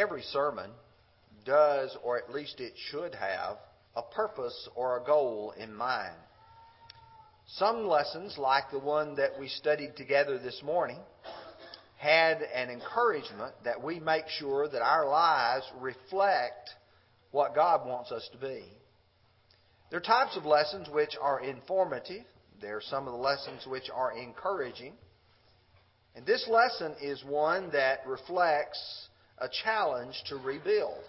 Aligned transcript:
Every 0.00 0.22
sermon 0.22 0.70
does, 1.44 1.94
or 2.02 2.16
at 2.16 2.32
least 2.32 2.58
it 2.58 2.72
should 2.90 3.14
have, 3.14 3.58
a 3.94 4.02
purpose 4.02 4.68
or 4.74 4.96
a 4.96 5.04
goal 5.04 5.52
in 5.58 5.74
mind. 5.74 6.16
Some 7.46 7.86
lessons, 7.86 8.38
like 8.38 8.70
the 8.70 8.78
one 8.78 9.16
that 9.16 9.38
we 9.38 9.48
studied 9.48 9.96
together 9.96 10.38
this 10.38 10.62
morning, 10.64 11.00
had 11.98 12.40
an 12.40 12.70
encouragement 12.70 13.52
that 13.64 13.82
we 13.82 14.00
make 14.00 14.26
sure 14.38 14.68
that 14.68 14.80
our 14.80 15.06
lives 15.06 15.66
reflect 15.78 16.70
what 17.30 17.54
God 17.54 17.86
wants 17.86 18.10
us 18.10 18.26
to 18.32 18.38
be. 18.38 18.62
There 19.90 19.98
are 19.98 20.02
types 20.02 20.34
of 20.34 20.46
lessons 20.46 20.88
which 20.88 21.14
are 21.20 21.42
informative. 21.42 22.24
There 22.58 22.78
are 22.78 22.82
some 22.88 23.06
of 23.06 23.12
the 23.12 23.18
lessons 23.18 23.66
which 23.66 23.90
are 23.94 24.16
encouraging. 24.16 24.94
And 26.16 26.24
this 26.24 26.48
lesson 26.48 26.94
is 27.02 27.22
one 27.22 27.70
that 27.72 28.06
reflects 28.06 29.08
a 29.40 29.48
challenge 29.64 30.14
to 30.28 30.36
rebuild. 30.36 31.04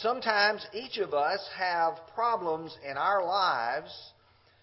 Sometimes 0.00 0.66
each 0.72 0.98
of 0.98 1.12
us 1.12 1.40
have 1.58 1.94
problems 2.14 2.76
in 2.88 2.96
our 2.96 3.24
lives 3.24 3.92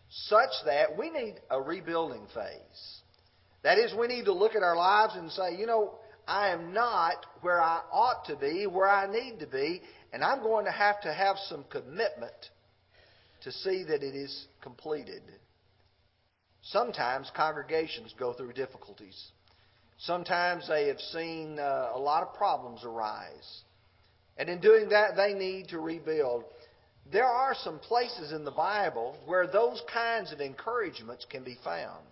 such 0.09 0.49
that 0.65 0.97
we 0.97 1.11
need 1.11 1.35
a 1.51 1.61
rebuilding 1.61 2.25
phase. 2.33 2.99
That 3.63 3.77
is, 3.77 3.93
we 3.93 4.07
need 4.07 4.25
to 4.25 4.33
look 4.33 4.55
at 4.55 4.63
our 4.63 4.75
lives 4.75 5.15
and 5.15 5.31
say, 5.31 5.55
you 5.57 5.67
know, 5.67 5.95
I 6.27 6.49
am 6.49 6.73
not 6.73 7.25
where 7.41 7.61
I 7.61 7.81
ought 7.91 8.25
to 8.25 8.35
be, 8.35 8.65
where 8.65 8.87
I 8.87 9.11
need 9.11 9.39
to 9.39 9.47
be, 9.47 9.81
and 10.13 10.23
I'm 10.23 10.41
going 10.41 10.65
to 10.65 10.71
have 10.71 11.01
to 11.01 11.13
have 11.13 11.37
some 11.47 11.65
commitment 11.69 12.33
to 13.43 13.51
see 13.51 13.83
that 13.83 14.03
it 14.03 14.15
is 14.15 14.47
completed. 14.61 15.21
Sometimes 16.61 17.31
congregations 17.35 18.13
go 18.17 18.33
through 18.33 18.53
difficulties. 18.53 19.31
Sometimes 19.99 20.67
they 20.67 20.87
have 20.87 20.99
seen 20.99 21.59
uh, 21.59 21.91
a 21.93 21.99
lot 21.99 22.23
of 22.23 22.33
problems 22.33 22.81
arise. 22.85 23.61
And 24.37 24.49
in 24.49 24.61
doing 24.61 24.89
that, 24.89 25.17
they 25.17 25.33
need 25.33 25.67
to 25.69 25.79
rebuild. 25.79 26.45
There 27.11 27.25
are 27.25 27.53
some 27.53 27.79
places 27.79 28.31
in 28.31 28.45
the 28.45 28.51
Bible 28.51 29.17
where 29.25 29.45
those 29.45 29.81
kinds 29.91 30.31
of 30.31 30.39
encouragements 30.39 31.25
can 31.29 31.43
be 31.43 31.57
found. 31.65 32.05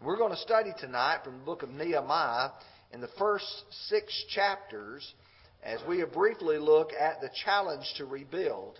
We're 0.00 0.16
going 0.16 0.30
to 0.30 0.38
study 0.38 0.70
tonight 0.78 1.20
from 1.24 1.38
the 1.38 1.44
book 1.44 1.64
of 1.64 1.70
Nehemiah 1.70 2.50
in 2.92 3.00
the 3.00 3.08
first 3.18 3.64
six 3.88 4.12
chapters 4.32 5.14
as 5.64 5.80
we 5.88 6.04
briefly 6.04 6.58
look 6.58 6.90
at 6.92 7.20
the 7.20 7.30
challenge 7.44 7.94
to 7.96 8.04
rebuild. 8.04 8.78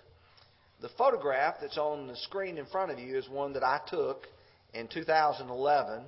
The 0.80 0.90
photograph 0.96 1.56
that's 1.60 1.78
on 1.78 2.06
the 2.06 2.16
screen 2.16 2.58
in 2.58 2.66
front 2.66 2.92
of 2.92 3.00
you 3.00 3.16
is 3.18 3.28
one 3.28 3.54
that 3.54 3.64
I 3.64 3.80
took 3.88 4.26
in 4.74 4.86
2011 4.86 6.04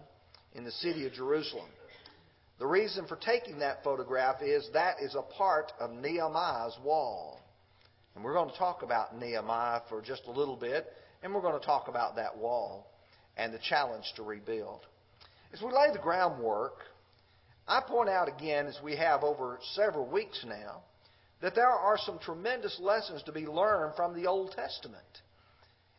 in 0.55 0.65
the 0.65 0.71
city 0.71 1.07
of 1.07 1.13
Jerusalem. 1.13 1.69
The 2.59 2.67
reason 2.67 3.07
for 3.07 3.17
taking 3.17 3.61
that 3.61 3.85
photograph 3.85 4.43
is 4.43 4.69
that 4.73 4.97
is 5.01 5.15
a 5.15 5.23
part 5.23 5.73
of 5.79 5.93
Nehemiah's 5.93 6.77
wall. 6.85 7.41
And 8.15 8.25
we're 8.25 8.35
going 8.35 8.51
to 8.51 8.57
talk 8.57 8.83
about 8.83 9.17
Nehemiah 9.17 9.83
for 9.89 10.03
just 10.03 10.23
a 10.27 10.33
little 10.33 10.57
bit, 10.57 10.87
and 11.23 11.33
we're 11.33 11.41
going 11.41 11.59
to 11.59 11.65
talk 11.65 11.87
about 11.87 12.17
that 12.17 12.37
wall 12.37 12.91
and 13.37 13.55
the 13.55 13.61
challenge 13.61 14.13
to 14.17 14.25
rebuild. 14.25 14.81
As 15.53 15.63
we 15.63 15.69
lay 15.69 15.93
the 15.93 16.01
groundwork, 16.01 16.83
I 17.69 17.81
point 17.87 18.09
out 18.09 18.29
again, 18.29 18.67
as 18.67 18.79
we 18.83 18.97
have 18.97 19.23
over 19.23 19.61
several 19.75 20.07
weeks 20.07 20.45
now, 20.47 20.83
that 21.41 21.55
there 21.55 21.69
are 21.69 21.97
some 21.97 22.19
tremendous 22.19 22.77
lessons 22.81 23.23
to 23.25 23.33
be 23.33 23.47
learned 23.47 23.95
from 23.95 24.15
the 24.15 24.27
Old 24.27 24.51
Testament. 24.51 25.05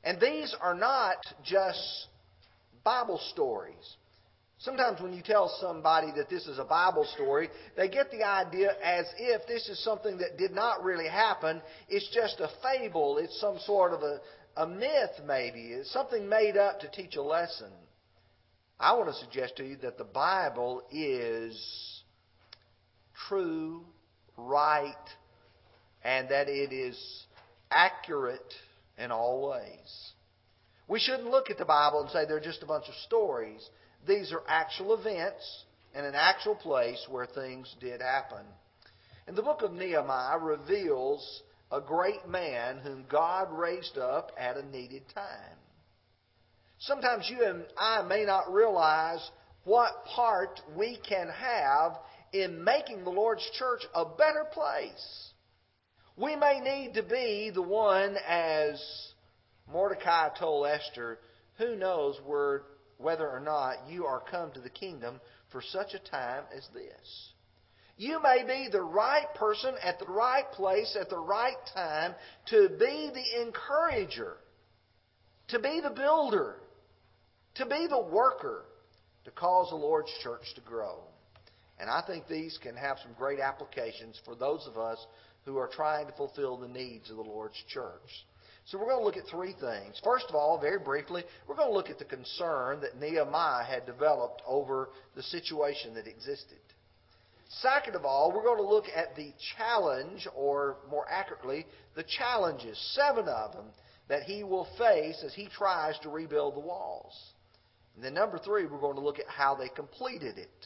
And 0.04 0.20
these 0.20 0.54
are 0.60 0.76
not 0.76 1.18
just 1.44 2.08
Bible 2.84 3.22
stories. 3.32 3.96
Sometimes 4.60 5.00
when 5.00 5.14
you 5.14 5.22
tell 5.22 5.48
somebody 5.62 6.12
that 6.18 6.30
this 6.30 6.46
is 6.46 6.60
a 6.60 6.66
Bible 6.66 7.06
story, 7.16 7.50
they 7.78 7.88
get 7.88 8.12
the 8.12 8.24
idea 8.24 8.72
as 8.84 9.06
if 9.18 9.48
this 9.48 9.70
is 9.70 9.82
something 9.82 10.18
that 10.18 10.38
did 10.38 10.52
not 10.52 10.84
really 10.84 11.08
happen. 11.08 11.62
It's 11.88 12.10
just 12.14 12.42
a 12.42 12.50
fable. 12.62 13.20
It's 13.20 13.40
some 13.40 13.58
sort 13.60 13.94
of 13.94 14.02
a, 14.04 14.20
a 14.58 14.68
myth, 14.68 15.22
maybe. 15.26 15.68
It's 15.68 15.92
something 15.92 16.28
made 16.28 16.58
up 16.58 16.82
to 16.82 16.92
teach 16.92 17.16
a 17.16 17.22
lesson. 17.22 17.72
I 18.78 18.98
want 18.98 19.08
to 19.08 19.16
suggest 19.16 19.56
to 19.58 19.66
you 19.66 19.78
that 19.78 19.98
the 19.98 20.04
Bible 20.04 20.84
is 20.92 22.02
true, 23.30 23.86
right, 24.38 24.94
and 26.04 26.28
that 26.30 26.50
it 26.50 26.74
is 26.74 26.98
accurate 27.72 28.54
in 28.98 29.12
all 29.12 29.50
ways. 29.52 30.12
We 30.90 31.00
shouldn't 31.00 31.30
look 31.30 31.50
at 31.50 31.58
the 31.58 31.66
Bible 31.66 32.02
and 32.02 32.10
say 32.10 32.26
they're 32.26 32.42
just 32.42 32.64
a 32.64 32.66
bunch 32.66 32.90
of 32.90 32.96
stories. 33.06 33.70
These 34.08 34.32
are 34.32 34.42
actual 34.48 34.94
events 34.94 35.66
in 35.94 36.06
an 36.06 36.16
actual 36.16 36.56
place 36.56 37.06
where 37.10 37.26
things 37.26 37.74
did 37.80 38.02
happen. 38.02 38.46
And 39.28 39.36
the 39.36 39.44
book 39.44 39.62
of 39.62 39.74
Nehemiah 39.74 40.40
reveals 40.40 41.44
a 41.72 41.82
great 41.82 42.28
man 42.28 42.80
whom 42.80 43.06
God 43.10 43.48
raised 43.52 43.98
up 43.98 44.32
at 44.38 44.58
a 44.58 44.66
needed 44.66 45.04
time. 45.14 45.58
Sometimes 46.80 47.30
you 47.30 47.44
and 47.46 47.66
I 47.78 48.02
may 48.04 48.26
not 48.26 48.52
realize 48.52 49.20
what 49.66 50.06
part 50.16 50.62
we 50.78 50.98
can 51.08 51.30
have 51.30 51.94
in 52.32 52.64
making 52.64 53.04
the 53.04 53.10
Lord's 53.10 53.48
church 53.58 53.82
a 53.94 54.06
better 54.06 54.46
place. 54.52 55.30
We 56.16 56.36
may 56.36 56.60
need 56.60 56.96
to 56.96 57.04
be 57.04 57.52
the 57.54 57.62
one, 57.62 58.16
as 58.28 58.82
Mordecai 59.72 60.30
told 60.40 60.68
Esther, 60.68 61.20
who 61.58 61.76
knows 61.76 62.16
where 62.26 62.64
whether 63.00 63.28
or 63.28 63.40
not 63.40 63.90
you 63.90 64.06
are 64.06 64.22
come 64.30 64.52
to 64.52 64.60
the 64.60 64.70
kingdom 64.70 65.20
for 65.52 65.62
such 65.62 65.94
a 65.94 66.10
time 66.12 66.44
as 66.56 66.68
this. 66.74 67.30
You 67.98 68.22
may 68.22 68.44
be 68.48 68.70
the 68.72 68.82
right 68.82 69.34
person 69.36 69.74
at 69.84 70.00
the 70.00 70.06
right 70.06 70.50
place 70.54 70.96
at 71.00 71.10
the 71.10 71.18
right 71.18 71.58
time 71.74 72.14
to 72.50 72.70
be 72.80 73.10
the 73.14 73.42
encourager, 73.42 74.38
to 75.50 75.60
be 75.60 75.82
the 75.82 75.90
builder, 75.90 76.58
to 77.56 77.66
be 77.66 77.88
the 77.90 78.02
worker, 78.02 78.66
to 79.26 79.32
cause 79.32 79.70
the 79.70 79.76
Lord's 79.76 80.12
church 80.22 80.44
to 80.56 80.62
grow. 80.62 81.00
And 81.80 81.90
I 81.90 82.02
think 82.06 82.28
these 82.28 82.58
can 82.62 82.76
have 82.76 82.98
some 83.02 83.14
great 83.18 83.40
applications 83.40 84.20
for 84.26 84.36
those 84.36 84.68
of 84.68 84.78
us 84.78 85.06
who 85.46 85.58
are 85.58 85.70
trying 85.70 86.08
to 86.08 86.14
fulfill 86.14 86.58
the 86.58 86.68
needs 86.68 87.10
of 87.10 87.16
the 87.16 87.22
Lord's 87.24 87.62
church. 87.68 88.26
So 88.70 88.78
we're 88.78 88.86
going 88.86 89.00
to 89.00 89.06
look 89.06 89.18
at 89.18 89.28
three 89.28 89.56
things. 89.60 90.00
First 90.04 90.26
of 90.30 90.36
all, 90.36 90.60
very 90.60 90.78
briefly, 90.78 91.24
we're 91.48 91.56
going 91.56 91.70
to 91.70 91.74
look 91.74 91.90
at 91.90 91.98
the 91.98 92.06
concern 92.06 92.82
that 92.82 93.00
Nehemiah 93.00 93.64
had 93.64 93.88
developed 93.88 94.44
over 94.46 94.90
the 95.16 95.24
situation 95.24 95.96
that 95.96 96.06
existed. 96.06 96.60
Second 97.62 97.96
of 97.96 98.06
all, 98.06 98.32
we're 98.32 98.44
going 98.44 98.64
to 98.64 98.70
look 98.70 98.86
at 98.96 99.16
the 99.16 99.34
challenge, 99.58 100.28
or 100.36 100.78
more 100.92 101.06
accurately, 101.10 101.66
the 101.96 102.04
challenges, 102.04 102.78
seven 102.94 103.28
of 103.28 103.54
them, 103.54 103.66
that 104.08 104.22
he 104.24 104.44
will 104.44 104.68
face 104.78 105.24
as 105.26 105.34
he 105.34 105.48
tries 105.48 105.98
to 106.00 106.10
rebuild 106.10 106.56
the 106.56 106.60
walls. 106.60 107.14
And 107.96 108.04
then 108.04 108.14
number 108.14 108.38
three, 108.38 108.68
we're 108.68 108.78
going 108.78 108.98
to 108.98 109.02
look 109.02 109.18
at 109.18 109.28
how 109.28 109.56
they 109.56 109.70
completed 109.70 110.38
it. 110.38 110.66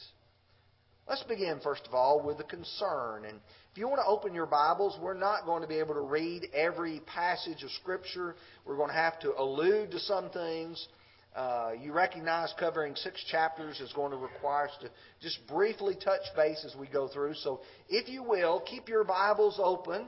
Let's 1.08 1.22
begin, 1.22 1.58
first 1.62 1.86
of 1.86 1.94
all, 1.94 2.22
with 2.22 2.36
the 2.36 2.44
concern. 2.44 3.24
And 3.24 3.40
if 3.74 3.78
you 3.78 3.88
want 3.88 4.00
to 4.00 4.06
open 4.06 4.32
your 4.32 4.46
Bibles, 4.46 4.96
we're 5.02 5.14
not 5.14 5.46
going 5.46 5.60
to 5.62 5.66
be 5.66 5.80
able 5.80 5.94
to 5.94 6.00
read 6.00 6.46
every 6.54 7.00
passage 7.06 7.64
of 7.64 7.70
Scripture. 7.72 8.36
We're 8.64 8.76
going 8.76 8.90
to 8.90 8.94
have 8.94 9.18
to 9.22 9.36
allude 9.36 9.90
to 9.90 9.98
some 9.98 10.30
things. 10.30 10.86
Uh, 11.34 11.72
you 11.82 11.92
recognize 11.92 12.54
covering 12.60 12.94
six 12.94 13.20
chapters 13.32 13.80
is 13.80 13.92
going 13.92 14.12
to 14.12 14.16
require 14.16 14.68
us 14.68 14.74
to 14.80 14.90
just 15.20 15.44
briefly 15.48 15.96
touch 15.96 16.20
base 16.36 16.64
as 16.64 16.78
we 16.78 16.86
go 16.86 17.08
through. 17.08 17.34
So, 17.34 17.62
if 17.88 18.08
you 18.08 18.22
will, 18.22 18.60
keep 18.60 18.88
your 18.88 19.02
Bibles 19.02 19.58
open 19.60 20.06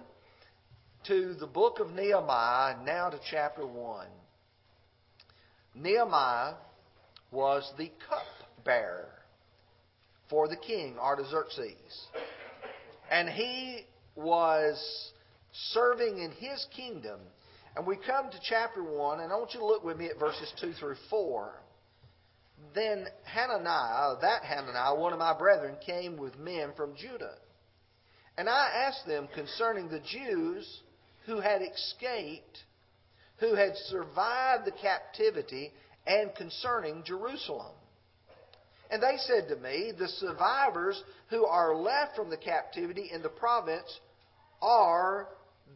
to 1.09 1.35
the 1.35 1.49
book 1.49 1.81
of 1.81 1.91
Nehemiah, 1.91 2.77
now 2.85 3.11
to 3.11 3.19
chapter 3.33 3.67
1. 3.67 4.07
Nehemiah 5.75 6.55
was 7.33 7.69
the 7.77 7.91
cupbearer 8.09 9.09
for 10.31 10.47
the 10.47 10.57
king 10.57 10.97
Artaxerxes. 11.01 12.07
And 13.11 13.29
he 13.29 13.87
was 14.15 15.13
serving 15.73 16.19
in 16.19 16.33
his 16.33 16.67
kingdom. 16.77 17.21
And 17.77 17.87
we 17.87 17.97
come 17.97 18.31
to 18.31 18.39
chapter 18.49 18.83
1, 18.83 19.21
and 19.21 19.33
I 19.33 19.37
want 19.37 19.53
you 19.53 19.61
to 19.61 19.67
look 19.67 19.85
with 19.85 19.99
me 19.99 20.07
at 20.07 20.19
verses 20.19 20.53
2 20.61 20.73
through 20.75 20.97
4. 21.11 21.53
Then 22.75 23.07
Hananiah, 23.25 24.17
that 24.23 24.43
Hananiah, 24.45 24.95
one 24.95 25.13
of 25.13 25.19
my 25.19 25.37
brethren, 25.37 25.77
came 25.85 26.17
with 26.17 26.39
men 26.39 26.73
from 26.77 26.97
Judah. 26.97 27.35
And 28.39 28.49
I 28.49 28.87
asked 28.87 29.07
them 29.07 29.29
concerning 29.35 29.89
the 29.89 30.01
Jews 30.01 30.81
who 31.27 31.41
had 31.41 31.61
escaped, 31.63 32.59
who 33.39 33.55
had 33.55 33.77
survived 33.89 34.65
the 34.65 34.73
captivity, 34.73 35.73
and 36.07 36.35
concerning 36.35 37.03
Jerusalem. 37.05 37.75
And 38.91 39.03
they 39.03 39.17
said 39.19 39.49
to 39.49 39.57
me, 39.57 39.93
The 39.97 40.09
survivors 40.09 41.03
who 41.31 41.45
are 41.45 41.75
left 41.75 42.17
from 42.17 42.31
the 42.31 42.37
captivity 42.37 43.11
in 43.13 43.23
the 43.23 43.29
province 43.29 44.01
are 44.63 45.29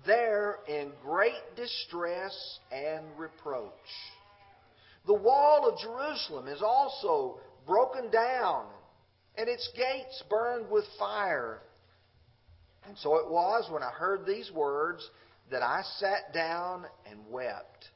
there 0.06 0.58
in 0.68 0.92
great 1.02 1.56
distress 1.56 2.58
and 2.72 3.04
reproach. 3.18 3.72
The 5.06 5.14
wall 5.14 5.68
of 5.68 5.78
Jerusalem 5.80 6.46
is 6.46 6.62
also 6.62 7.40
broken 7.66 8.10
down, 8.10 8.66
and 9.36 9.48
its 9.48 9.68
gates 9.76 10.22
burned 10.28 10.70
with 10.70 10.84
fire. 10.98 11.60
And 12.86 12.96
so 12.98 13.16
it 13.16 13.28
was 13.28 13.68
when 13.70 13.82
I 13.82 13.90
heard 13.90 14.24
these 14.24 14.50
words 14.52 15.08
that 15.50 15.62
I 15.62 15.82
sat 15.98 16.32
down 16.32 16.86
and 17.10 17.18
wept 17.30 17.88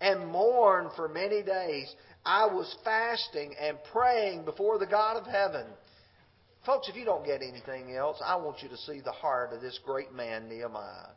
and 0.00 0.28
mourned 0.28 0.90
for 0.96 1.08
many 1.08 1.42
days. 1.42 1.92
I 2.28 2.44
was 2.44 2.76
fasting 2.84 3.54
and 3.58 3.78
praying 3.90 4.44
before 4.44 4.78
the 4.78 4.86
God 4.86 5.16
of 5.16 5.24
heaven. 5.24 5.64
Folks, 6.66 6.86
if 6.86 6.94
you 6.94 7.06
don't 7.06 7.24
get 7.24 7.40
anything 7.40 7.96
else, 7.96 8.18
I 8.22 8.36
want 8.36 8.62
you 8.62 8.68
to 8.68 8.76
see 8.76 9.00
the 9.00 9.12
heart 9.12 9.54
of 9.54 9.62
this 9.62 9.80
great 9.82 10.12
man, 10.12 10.46
Nehemiah. 10.46 11.14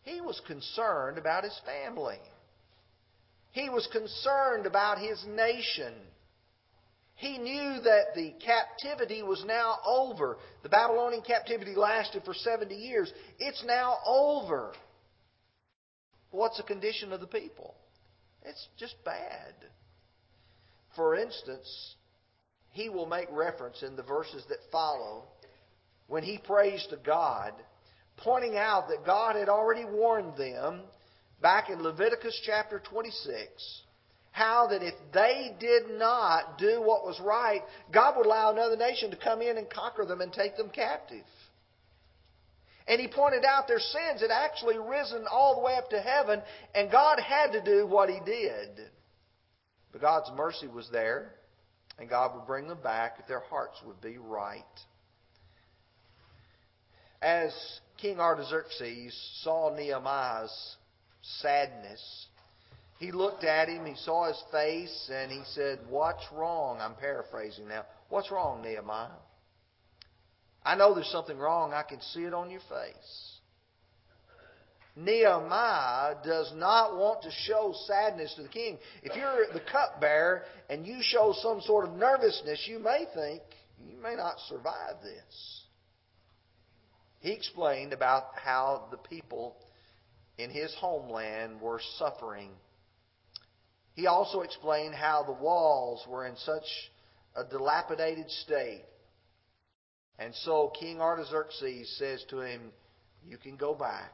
He 0.00 0.22
was 0.22 0.40
concerned 0.46 1.18
about 1.18 1.44
his 1.44 1.60
family. 1.66 2.18
He 3.50 3.68
was 3.68 3.86
concerned 3.92 4.64
about 4.64 5.00
his 5.00 5.22
nation. 5.28 5.92
He 7.16 7.36
knew 7.36 7.82
that 7.82 8.14
the 8.14 8.32
captivity 8.42 9.22
was 9.22 9.44
now 9.46 9.80
over. 9.84 10.38
The 10.62 10.70
Babylonian 10.70 11.22
captivity 11.24 11.74
lasted 11.74 12.24
for 12.24 12.32
70 12.32 12.74
years. 12.74 13.12
It's 13.38 13.62
now 13.66 13.98
over. 14.06 14.72
What's 16.30 16.56
the 16.56 16.62
condition 16.62 17.12
of 17.12 17.20
the 17.20 17.26
people? 17.26 17.74
It's 18.44 18.68
just 18.78 18.94
bad. 19.04 19.54
For 20.96 21.16
instance, 21.16 21.96
he 22.70 22.88
will 22.88 23.06
make 23.06 23.28
reference 23.30 23.82
in 23.82 23.96
the 23.96 24.02
verses 24.02 24.44
that 24.48 24.58
follow 24.70 25.24
when 26.06 26.22
he 26.22 26.38
prays 26.38 26.86
to 26.90 26.96
God, 26.96 27.52
pointing 28.18 28.56
out 28.56 28.88
that 28.88 29.06
God 29.06 29.36
had 29.36 29.48
already 29.48 29.84
warned 29.84 30.36
them 30.36 30.82
back 31.40 31.70
in 31.70 31.82
Leviticus 31.82 32.40
chapter 32.44 32.80
26 32.80 33.82
how 34.34 34.66
that 34.66 34.82
if 34.82 34.94
they 35.12 35.54
did 35.60 35.96
not 35.96 36.58
do 36.58 36.82
what 36.82 37.04
was 37.04 37.20
right, 37.20 37.62
God 37.92 38.16
would 38.16 38.26
allow 38.26 38.50
another 38.50 38.76
nation 38.76 39.12
to 39.12 39.16
come 39.16 39.40
in 39.40 39.58
and 39.58 39.70
conquer 39.70 40.04
them 40.04 40.20
and 40.20 40.32
take 40.32 40.56
them 40.56 40.70
captive. 40.70 41.22
And 42.86 43.00
he 43.00 43.08
pointed 43.08 43.44
out 43.44 43.66
their 43.66 43.78
sins 43.78 44.20
had 44.20 44.30
actually 44.30 44.78
risen 44.78 45.24
all 45.30 45.54
the 45.54 45.62
way 45.62 45.74
up 45.74 45.88
to 45.90 46.00
heaven, 46.00 46.42
and 46.74 46.90
God 46.90 47.18
had 47.18 47.52
to 47.52 47.62
do 47.62 47.86
what 47.86 48.10
he 48.10 48.20
did. 48.26 48.68
But 49.90 50.02
God's 50.02 50.30
mercy 50.36 50.68
was 50.68 50.88
there, 50.92 51.32
and 51.98 52.10
God 52.10 52.34
would 52.34 52.46
bring 52.46 52.68
them 52.68 52.82
back 52.82 53.16
if 53.18 53.26
their 53.26 53.40
hearts 53.40 53.80
would 53.86 54.00
be 54.02 54.18
right. 54.18 54.62
As 57.22 57.54
King 57.96 58.20
Artaxerxes 58.20 59.16
saw 59.42 59.74
Nehemiah's 59.74 60.76
sadness, 61.22 62.26
he 62.98 63.12
looked 63.12 63.44
at 63.44 63.68
him, 63.68 63.86
he 63.86 63.94
saw 63.94 64.28
his 64.28 64.42
face, 64.52 65.10
and 65.12 65.32
he 65.32 65.42
said, 65.52 65.78
What's 65.88 66.24
wrong? 66.32 66.78
I'm 66.80 66.94
paraphrasing 66.94 67.68
now. 67.68 67.86
What's 68.10 68.30
wrong, 68.30 68.62
Nehemiah? 68.62 69.08
I 70.64 70.74
know 70.76 70.94
there's 70.94 71.10
something 71.10 71.38
wrong. 71.38 71.72
I 71.72 71.82
can 71.82 72.00
see 72.00 72.24
it 72.24 72.32
on 72.32 72.50
your 72.50 72.60
face. 72.60 73.30
Nehemiah 74.96 76.16
does 76.24 76.52
not 76.54 76.96
want 76.96 77.22
to 77.22 77.30
show 77.30 77.74
sadness 77.86 78.32
to 78.36 78.42
the 78.42 78.48
king. 78.48 78.78
If 79.02 79.16
you're 79.16 79.52
the 79.52 79.60
cupbearer 79.60 80.42
and 80.70 80.86
you 80.86 80.98
show 81.02 81.34
some 81.42 81.60
sort 81.62 81.88
of 81.88 81.94
nervousness, 81.96 82.66
you 82.68 82.78
may 82.78 83.04
think 83.14 83.42
you 83.84 83.98
may 84.00 84.14
not 84.14 84.36
survive 84.48 85.02
this. 85.02 85.62
He 87.20 87.32
explained 87.32 87.92
about 87.92 88.26
how 88.36 88.86
the 88.90 88.96
people 88.96 89.56
in 90.38 90.50
his 90.50 90.74
homeland 90.78 91.60
were 91.60 91.80
suffering. 91.98 92.50
He 93.94 94.06
also 94.06 94.42
explained 94.42 94.94
how 94.94 95.24
the 95.24 95.32
walls 95.32 96.04
were 96.08 96.26
in 96.26 96.36
such 96.36 96.64
a 97.34 97.44
dilapidated 97.44 98.30
state 98.30 98.84
and 100.18 100.34
so 100.34 100.72
King 100.78 101.00
Artaxerxes 101.00 101.96
says 101.98 102.24
to 102.30 102.40
him, 102.40 102.72
You 103.26 103.36
can 103.36 103.56
go 103.56 103.74
back. 103.74 104.12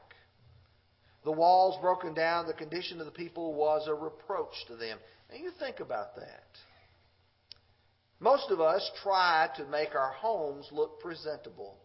The 1.23 1.31
walls 1.31 1.79
broken 1.81 2.13
down, 2.13 2.47
the 2.47 2.53
condition 2.53 2.99
of 2.99 3.05
the 3.05 3.11
people 3.11 3.53
was 3.53 3.87
a 3.87 3.93
reproach 3.93 4.55
to 4.67 4.75
them. 4.75 4.97
Now 5.29 5.37
you 5.37 5.51
think 5.59 5.79
about 5.79 6.15
that. 6.15 6.45
Most 8.19 8.49
of 8.49 8.59
us 8.59 8.89
try 9.03 9.49
to 9.57 9.65
make 9.65 9.95
our 9.95 10.11
homes 10.11 10.67
look 10.71 10.99
presentable. 10.99 11.77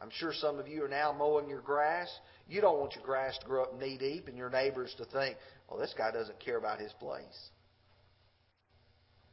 I'm 0.00 0.10
sure 0.10 0.32
some 0.32 0.58
of 0.58 0.66
you 0.66 0.84
are 0.84 0.88
now 0.88 1.14
mowing 1.16 1.48
your 1.48 1.60
grass. 1.60 2.08
You 2.48 2.60
don't 2.60 2.78
want 2.78 2.94
your 2.94 3.04
grass 3.04 3.38
to 3.38 3.46
grow 3.46 3.64
up 3.64 3.78
knee 3.78 3.96
deep 3.96 4.26
and 4.26 4.36
your 4.36 4.50
neighbors 4.50 4.94
to 4.98 5.04
think, 5.04 5.36
well, 5.68 5.78
this 5.78 5.94
guy 5.96 6.10
doesn't 6.10 6.40
care 6.40 6.58
about 6.58 6.80
his 6.80 6.92
place. 6.98 7.50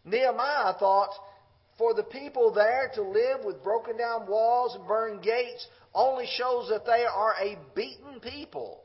Nehemiah 0.05 0.73
thought, 0.79 1.09
for 1.79 1.93
the 1.93 2.03
people 2.03 2.53
there 2.53 2.91
to 2.93 3.01
live 3.01 3.45
with 3.45 3.63
broken 3.63 3.97
down 3.97 4.27
walls 4.27 4.75
and 4.75 4.85
burned 4.85 5.23
gates 5.23 5.65
only 5.95 6.27
shows 6.37 6.69
that 6.69 6.85
they 6.85 7.05
are 7.05 7.33
a 7.41 7.57
beaten 7.73 8.19
people, 8.21 8.83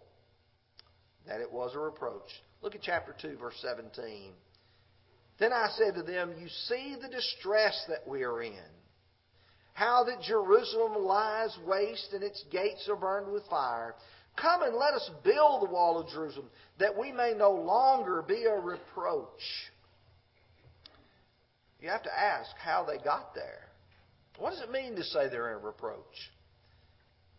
that 1.26 1.40
it 1.40 1.52
was 1.52 1.74
a 1.74 1.78
reproach. 1.78 2.30
Look 2.62 2.76
at 2.76 2.82
chapter 2.82 3.14
2, 3.20 3.36
verse 3.36 3.56
17. 3.60 4.30
Then 5.40 5.52
I 5.52 5.68
said 5.76 5.96
to 5.96 6.02
them, 6.04 6.34
You 6.40 6.48
see 6.68 6.96
the 7.02 7.08
distress 7.08 7.84
that 7.88 8.08
we 8.08 8.22
are 8.22 8.40
in. 8.40 8.54
How 9.72 10.04
that 10.04 10.22
Jerusalem 10.22 11.04
lies 11.04 11.58
waste 11.66 12.12
and 12.12 12.22
its 12.22 12.44
gates 12.52 12.88
are 12.88 12.94
burned 12.94 13.32
with 13.32 13.42
fire. 13.50 13.96
Come 14.40 14.62
and 14.62 14.76
let 14.76 14.94
us 14.94 15.10
build 15.24 15.62
the 15.62 15.72
wall 15.72 15.98
of 15.98 16.08
Jerusalem, 16.08 16.48
that 16.78 16.96
we 16.96 17.10
may 17.10 17.34
no 17.36 17.50
longer 17.50 18.22
be 18.22 18.44
a 18.44 18.54
reproach. 18.54 19.42
You 21.84 21.90
have 21.90 22.04
to 22.04 22.18
ask 22.18 22.56
how 22.56 22.82
they 22.82 22.96
got 22.96 23.34
there. 23.34 23.68
What 24.38 24.52
does 24.52 24.62
it 24.62 24.70
mean 24.70 24.96
to 24.96 25.04
say 25.04 25.28
they're 25.28 25.54
in 25.54 25.62
reproach? 25.62 26.32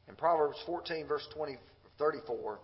In 0.07 0.13
Proverbs 0.13 0.57
14, 0.67 1.07
verse 1.07 1.27
20, 1.35 1.57
34, 1.97 2.59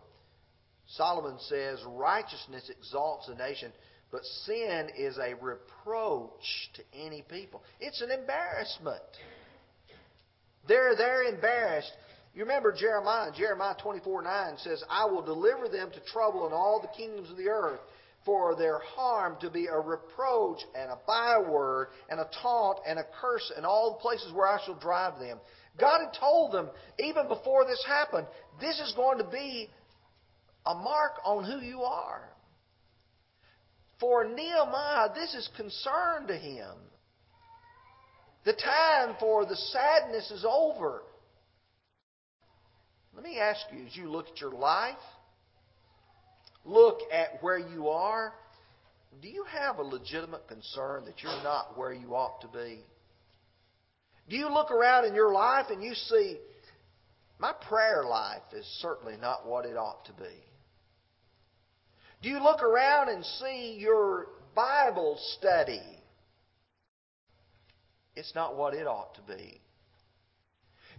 Solomon 0.89 1.39
says, 1.39 1.79
Righteousness 1.87 2.69
exalts 2.69 3.29
a 3.29 3.35
nation, 3.35 3.71
but 4.11 4.23
sin 4.45 4.89
is 4.95 5.17
a 5.17 5.33
reproach 5.41 6.69
to 6.75 6.83
any 6.93 7.23
people. 7.23 7.63
It's 7.79 7.99
an 8.01 8.11
embarrassment. 8.11 9.01
They're, 10.67 10.95
they're 10.95 11.33
embarrassed. 11.33 11.91
You 12.35 12.43
remember 12.43 12.75
Jeremiah, 12.79 13.31
Jeremiah 13.35 13.75
24 13.81 14.21
9 14.21 14.57
says, 14.59 14.83
I 14.87 15.05
will 15.05 15.23
deliver 15.23 15.67
them 15.67 15.89
to 15.89 16.11
trouble 16.13 16.45
in 16.45 16.53
all 16.53 16.79
the 16.79 16.95
kingdoms 16.95 17.31
of 17.31 17.37
the 17.37 17.49
earth 17.49 17.79
for 18.25 18.55
their 18.55 18.79
harm 18.79 19.37
to 19.41 19.49
be 19.49 19.65
a 19.65 19.79
reproach 19.79 20.59
and 20.75 20.91
a 20.91 20.99
byword 21.07 21.87
and 22.09 22.19
a 22.19 22.29
taunt 22.41 22.79
and 22.87 22.99
a 22.99 23.05
curse 23.19 23.51
in 23.57 23.65
all 23.65 23.93
the 23.93 24.01
places 24.01 24.31
where 24.33 24.47
I 24.47 24.59
shall 24.65 24.79
drive 24.79 25.19
them. 25.19 25.39
God 25.79 26.01
had 26.05 26.19
told 26.19 26.51
them, 26.51 26.69
even 26.99 27.27
before 27.27 27.65
this 27.65 27.83
happened, 27.87 28.27
this 28.59 28.79
is 28.79 28.93
going 28.95 29.17
to 29.17 29.23
be 29.23 29.69
a 30.65 30.75
mark 30.75 31.13
on 31.25 31.43
who 31.43 31.65
you 31.65 31.81
are. 31.81 32.29
For 33.99 34.27
Nehemiah, 34.27 35.09
this 35.15 35.33
is 35.33 35.49
concern 35.55 36.27
to 36.27 36.35
him. 36.35 36.73
The 38.45 38.53
time 38.53 39.15
for 39.19 39.45
the 39.45 39.55
sadness 39.55 40.31
is 40.31 40.45
over. 40.47 41.03
Let 43.15 43.23
me 43.23 43.39
ask 43.39 43.61
you, 43.71 43.85
as 43.85 43.95
you 43.95 44.09
look 44.09 44.27
at 44.29 44.41
your 44.41 44.53
life, 44.53 44.95
look 46.65 46.99
at 47.11 47.41
where 47.41 47.57
you 47.57 47.89
are, 47.89 48.33
do 49.21 49.27
you 49.27 49.43
have 49.43 49.77
a 49.77 49.83
legitimate 49.83 50.47
concern 50.47 51.05
that 51.05 51.21
you're 51.21 51.43
not 51.43 51.77
where 51.77 51.93
you 51.93 52.15
ought 52.15 52.41
to 52.41 52.47
be? 52.47 52.79
Do 54.29 54.35
you 54.35 54.49
look 54.51 54.71
around 54.71 55.05
in 55.05 55.13
your 55.13 55.33
life 55.33 55.67
and 55.69 55.83
you 55.83 55.93
see, 55.93 56.37
my 57.39 57.53
prayer 57.67 58.03
life 58.07 58.43
is 58.53 58.65
certainly 58.81 59.15
not 59.19 59.45
what 59.45 59.65
it 59.65 59.75
ought 59.75 60.05
to 60.05 60.13
be? 60.13 60.43
Do 62.21 62.29
you 62.29 62.41
look 62.41 62.61
around 62.61 63.09
and 63.09 63.25
see 63.25 63.77
your 63.79 64.27
Bible 64.55 65.17
study? 65.37 65.81
It's 68.15 68.33
not 68.35 68.55
what 68.55 68.73
it 68.73 68.85
ought 68.85 69.15
to 69.15 69.21
be. 69.21 69.59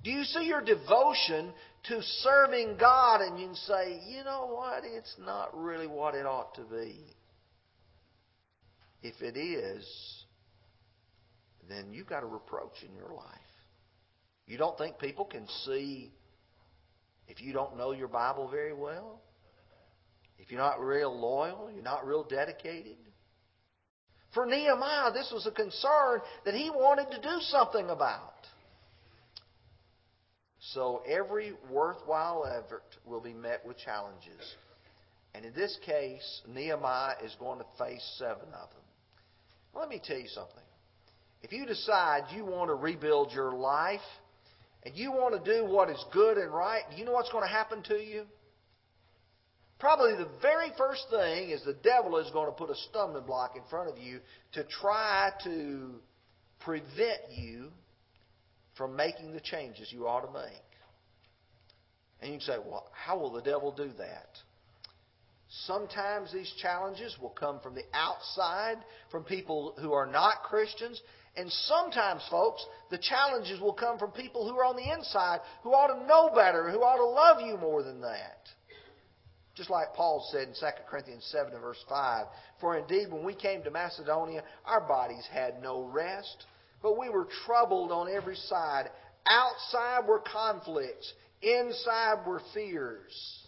Do 0.03 0.11
you 0.11 0.25
see 0.25 0.45
your 0.47 0.61
devotion 0.61 1.53
to 1.85 2.03
serving 2.03 2.77
God 2.79 3.21
and 3.21 3.39
you 3.39 3.49
can 3.49 3.55
say, 3.55 4.01
you 4.09 4.25
know 4.25 4.49
what, 4.53 4.83
it's 4.85 5.15
not 5.25 5.57
really 5.57 5.87
what 5.87 6.15
it 6.15 6.27
ought 6.27 6.55
to 6.57 6.63
be? 6.63 6.97
If 9.03 9.21
it 9.21 9.37
is, 9.37 9.87
then 11.69 11.93
you've 11.93 12.09
got 12.09 12.23
a 12.23 12.27
reproach 12.27 12.83
in 12.89 12.95
your 12.95 13.13
life. 13.13 13.27
You 14.47 14.59
don't 14.59 14.77
think 14.77 14.99
people 14.99 15.25
can 15.25 15.47
see 15.65 16.13
if 17.29 17.41
you 17.41 17.53
don't 17.53 17.77
know 17.77 17.93
your 17.93 18.09
Bible 18.09 18.49
very 18.49 18.75
well? 18.75 19.21
If 20.39 20.51
you're 20.51 20.61
not 20.61 20.81
real 20.81 21.17
loyal, 21.17 21.71
you're 21.73 21.85
not 21.85 22.07
real 22.07 22.25
dedicated? 22.25 22.97
For 24.35 24.47
Nehemiah, 24.47 25.13
this 25.13 25.31
was 25.33 25.47
a 25.47 25.53
concern 25.53 26.21
that 26.45 26.55
he 26.55 26.71
wanted 26.71 27.11
to 27.11 27.21
do 27.21 27.39
something 27.43 27.91
about. 27.91 28.35
So 30.75 31.03
every 31.07 31.53
worthwhile 31.71 32.47
effort 32.47 32.85
will 33.05 33.21
be 33.21 33.35
met 33.35 33.65
with 33.67 33.77
challenges. 33.79 34.57
And 35.35 35.45
in 35.45 35.53
this 35.55 35.79
case, 35.85 36.43
Nehemiah 36.49 37.15
is 37.25 37.35
going 37.39 37.59
to 37.59 37.65
face 37.79 38.17
seven 38.19 38.49
of 38.49 38.71
them. 38.71 38.83
Let 39.75 39.89
me 39.89 40.01
tell 40.03 40.19
you 40.19 40.29
something. 40.29 40.63
If 41.43 41.53
you 41.53 41.67
decide 41.67 42.25
you 42.35 42.45
want 42.45 42.71
to 42.71 42.75
rebuild 42.75 43.33
your 43.33 43.53
life, 43.53 44.01
and 44.85 44.97
you 44.97 45.13
want 45.13 45.43
to 45.43 45.53
do 45.53 45.65
what 45.65 45.91
is 45.91 46.05
good 46.13 46.39
and 46.39 46.53
right, 46.53 46.83
do 46.91 46.97
you 46.97 47.05
know 47.05 47.13
what's 47.13 47.31
going 47.31 47.45
to 47.45 47.51
happen 47.51 47.83
to 47.85 47.95
you? 47.95 48.25
Probably 49.79 50.13
the 50.13 50.29
very 50.41 50.71
first 50.79 51.07
thing 51.11 51.51
is 51.51 51.65
the 51.65 51.77
devil 51.83 52.17
is 52.19 52.31
going 52.33 52.47
to 52.47 52.53
put 52.53 52.71
a 52.71 52.75
stumbling 52.91 53.25
block 53.25 53.57
in 53.57 53.63
front 53.69 53.91
of 53.91 53.99
you 53.99 54.21
to 54.53 54.65
try 54.65 55.31
to 55.45 55.95
prevent 56.61 57.21
you 57.31 57.71
from 58.77 58.97
making 58.97 59.33
the 59.33 59.41
changes 59.41 59.93
you 59.93 60.07
ought 60.07 60.21
to 60.21 60.33
make. 60.33 60.63
And 62.21 62.33
you 62.33 62.41
say, 62.41 62.57
well, 62.65 62.87
how 62.93 63.19
will 63.19 63.33
the 63.33 63.43
devil 63.43 63.73
do 63.73 63.91
that? 63.99 64.29
Sometimes 65.67 66.33
these 66.33 66.51
challenges 66.63 67.17
will 67.21 67.31
come 67.31 67.61
from 67.61 67.75
the 67.75 67.85
outside, 67.93 68.77
from 69.11 69.25
people 69.25 69.75
who 69.81 69.93
are 69.93 70.07
not 70.07 70.45
Christians. 70.45 71.01
And 71.37 71.51
sometimes, 71.51 72.23
folks, 72.31 72.65
the 72.91 72.99
challenges 72.99 73.61
will 73.61 73.75
come 73.75 73.99
from 73.99 74.13
people 74.13 74.49
who 74.49 74.57
are 74.57 74.65
on 74.65 74.77
the 74.77 74.93
inside, 74.93 75.41
who 75.63 75.71
ought 75.71 75.89
to 75.89 76.07
know 76.07 76.31
better, 76.35 76.71
who 76.71 76.79
ought 76.79 76.97
to 76.97 77.05
love 77.05 77.47
you 77.47 77.59
more 77.59 77.83
than 77.83 78.01
that. 78.01 78.49
Just 79.55 79.69
like 79.69 79.93
Paul 79.95 80.27
said 80.33 80.49
in 80.49 80.55
2 80.55 80.67
Corinthians 80.89 81.29
7 81.31 81.53
and 81.53 81.61
verse 81.61 81.83
5 81.87 82.27
For 82.61 82.79
indeed, 82.79 83.13
when 83.13 83.25
we 83.25 83.35
came 83.35 83.63
to 83.65 83.71
Macedonia, 83.71 84.43
our 84.65 84.81
bodies 84.81 85.29
had 85.31 85.63
no 85.63 85.83
rest, 85.83 86.47
but 86.83 86.99
we 86.99 87.09
were 87.09 87.29
troubled 87.47 87.93
on 87.93 88.09
every 88.13 88.37
side. 88.37 88.91
Outside 89.27 90.07
were 90.07 90.21
conflicts, 90.21 91.13
inside 91.41 92.27
were 92.27 92.43
fears. 92.53 93.43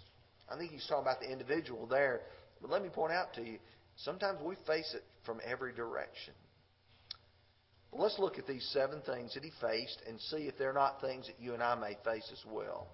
I 0.49 0.57
think 0.57 0.71
he's 0.71 0.87
talking 0.87 1.03
about 1.03 1.21
the 1.21 1.31
individual 1.31 1.87
there. 1.87 2.21
But 2.61 2.71
let 2.71 2.83
me 2.83 2.89
point 2.89 3.13
out 3.13 3.35
to 3.35 3.43
you, 3.43 3.59
sometimes 3.97 4.39
we 4.43 4.55
face 4.67 4.95
it 4.95 5.03
from 5.27 5.41
every 5.45 5.73
direction. 5.73 6.35
let's 7.93 8.19
look 8.19 8.39
at 8.39 8.47
these 8.47 8.69
seven 8.73 9.01
things 9.03 9.35
that 9.35 9.45
he 9.45 9.51
faced 9.61 10.03
and 10.09 10.21
see 10.21 10.49
if 10.49 10.59
they're 10.59 10.73
not 10.73 11.01
things 11.01 11.27
that 11.27 11.37
you 11.39 11.55
and 11.55 11.63
I 11.63 11.75
may 11.75 11.97
face 12.05 12.29
as 12.33 12.43
well. 12.51 12.89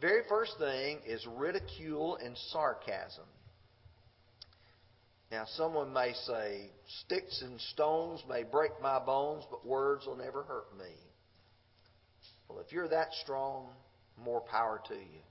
Very 0.00 0.22
first 0.28 0.52
thing 0.58 0.98
is 1.06 1.26
ridicule 1.36 2.16
and 2.16 2.36
sarcasm. 2.50 3.24
Now, 5.30 5.44
someone 5.56 5.92
may 5.92 6.12
say, 6.26 6.70
Sticks 7.04 7.40
and 7.42 7.60
stones 7.72 8.22
may 8.28 8.42
break 8.42 8.72
my 8.82 8.98
bones, 8.98 9.44
but 9.50 9.64
words 9.64 10.06
will 10.06 10.16
never 10.16 10.42
hurt 10.42 10.76
me. 10.76 10.92
Well, 12.48 12.58
if 12.58 12.72
you're 12.72 12.88
that 12.88 13.12
strong, 13.22 13.68
more 14.18 14.40
power 14.40 14.80
to 14.88 14.94
you. 14.94 15.22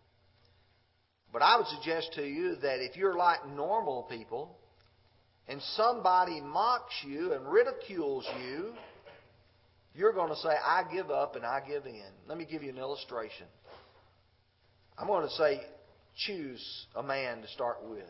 But 1.33 1.41
I 1.41 1.57
would 1.57 1.67
suggest 1.67 2.13
to 2.13 2.25
you 2.25 2.55
that 2.61 2.83
if 2.83 2.95
you're 2.95 3.15
like 3.15 3.45
normal 3.47 4.03
people 4.03 4.57
and 5.47 5.61
somebody 5.75 6.39
mocks 6.41 6.93
you 7.05 7.33
and 7.33 7.45
ridicules 7.45 8.25
you, 8.41 8.73
you're 9.93 10.13
going 10.13 10.29
to 10.29 10.35
say, 10.37 10.49
I 10.49 10.83
give 10.91 11.11
up 11.11 11.35
and 11.35 11.45
I 11.45 11.59
give 11.67 11.85
in. 11.85 12.01
Let 12.27 12.37
me 12.37 12.47
give 12.49 12.63
you 12.63 12.69
an 12.69 12.77
illustration. 12.77 13.47
I'm 14.97 15.07
going 15.07 15.27
to 15.27 15.33
say, 15.35 15.61
choose 16.25 16.87
a 16.95 17.03
man 17.03 17.41
to 17.41 17.47
start 17.49 17.77
with. 17.83 18.05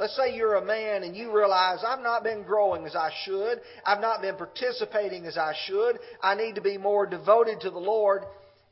Let's 0.00 0.16
say 0.16 0.34
you're 0.34 0.54
a 0.54 0.64
man 0.64 1.02
and 1.02 1.14
you 1.14 1.30
realize 1.30 1.80
I've 1.86 2.02
not 2.02 2.24
been 2.24 2.42
growing 2.42 2.86
as 2.86 2.96
I 2.96 3.10
should. 3.26 3.60
I've 3.84 4.00
not 4.00 4.22
been 4.22 4.34
participating 4.34 5.26
as 5.26 5.36
I 5.36 5.52
should. 5.66 5.98
I 6.22 6.34
need 6.34 6.54
to 6.54 6.62
be 6.62 6.78
more 6.78 7.04
devoted 7.04 7.60
to 7.60 7.70
the 7.70 7.78
Lord. 7.78 8.22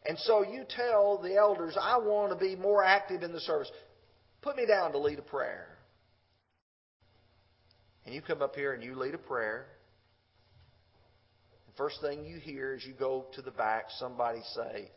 And 0.06 0.18
so 0.20 0.42
you 0.42 0.64
tell 0.66 1.20
the 1.22 1.36
elders, 1.36 1.76
I 1.78 1.98
want 1.98 2.32
to 2.32 2.38
be 2.42 2.56
more 2.56 2.82
active 2.82 3.22
in 3.22 3.32
the 3.32 3.40
service. 3.40 3.70
Put 4.40 4.56
me 4.56 4.64
down 4.64 4.92
to 4.92 4.98
lead 4.98 5.18
a 5.18 5.22
prayer. 5.22 5.68
And 8.06 8.14
you 8.14 8.22
come 8.22 8.40
up 8.40 8.54
here 8.54 8.72
and 8.72 8.82
you 8.82 8.94
lead 8.94 9.12
a 9.12 9.18
prayer. 9.18 9.66
The 11.66 11.76
first 11.76 12.00
thing 12.00 12.24
you 12.24 12.38
hear 12.38 12.72
as 12.74 12.86
you 12.86 12.94
go 12.94 13.26
to 13.34 13.42
the 13.42 13.50
back, 13.50 13.84
somebody 13.98 14.40
say, 14.54 14.90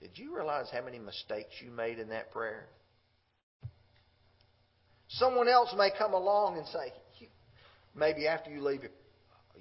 Did 0.00 0.12
you 0.14 0.34
realize 0.34 0.68
how 0.72 0.82
many 0.82 0.98
mistakes 0.98 1.50
you 1.62 1.70
made 1.70 1.98
in 1.98 2.08
that 2.08 2.32
prayer? 2.32 2.66
Someone 5.18 5.48
else 5.48 5.74
may 5.76 5.90
come 5.96 6.12
along 6.12 6.58
and 6.58 6.66
say, 6.66 6.92
maybe 7.94 8.26
after 8.26 8.50
you 8.50 8.60
leave, 8.60 8.80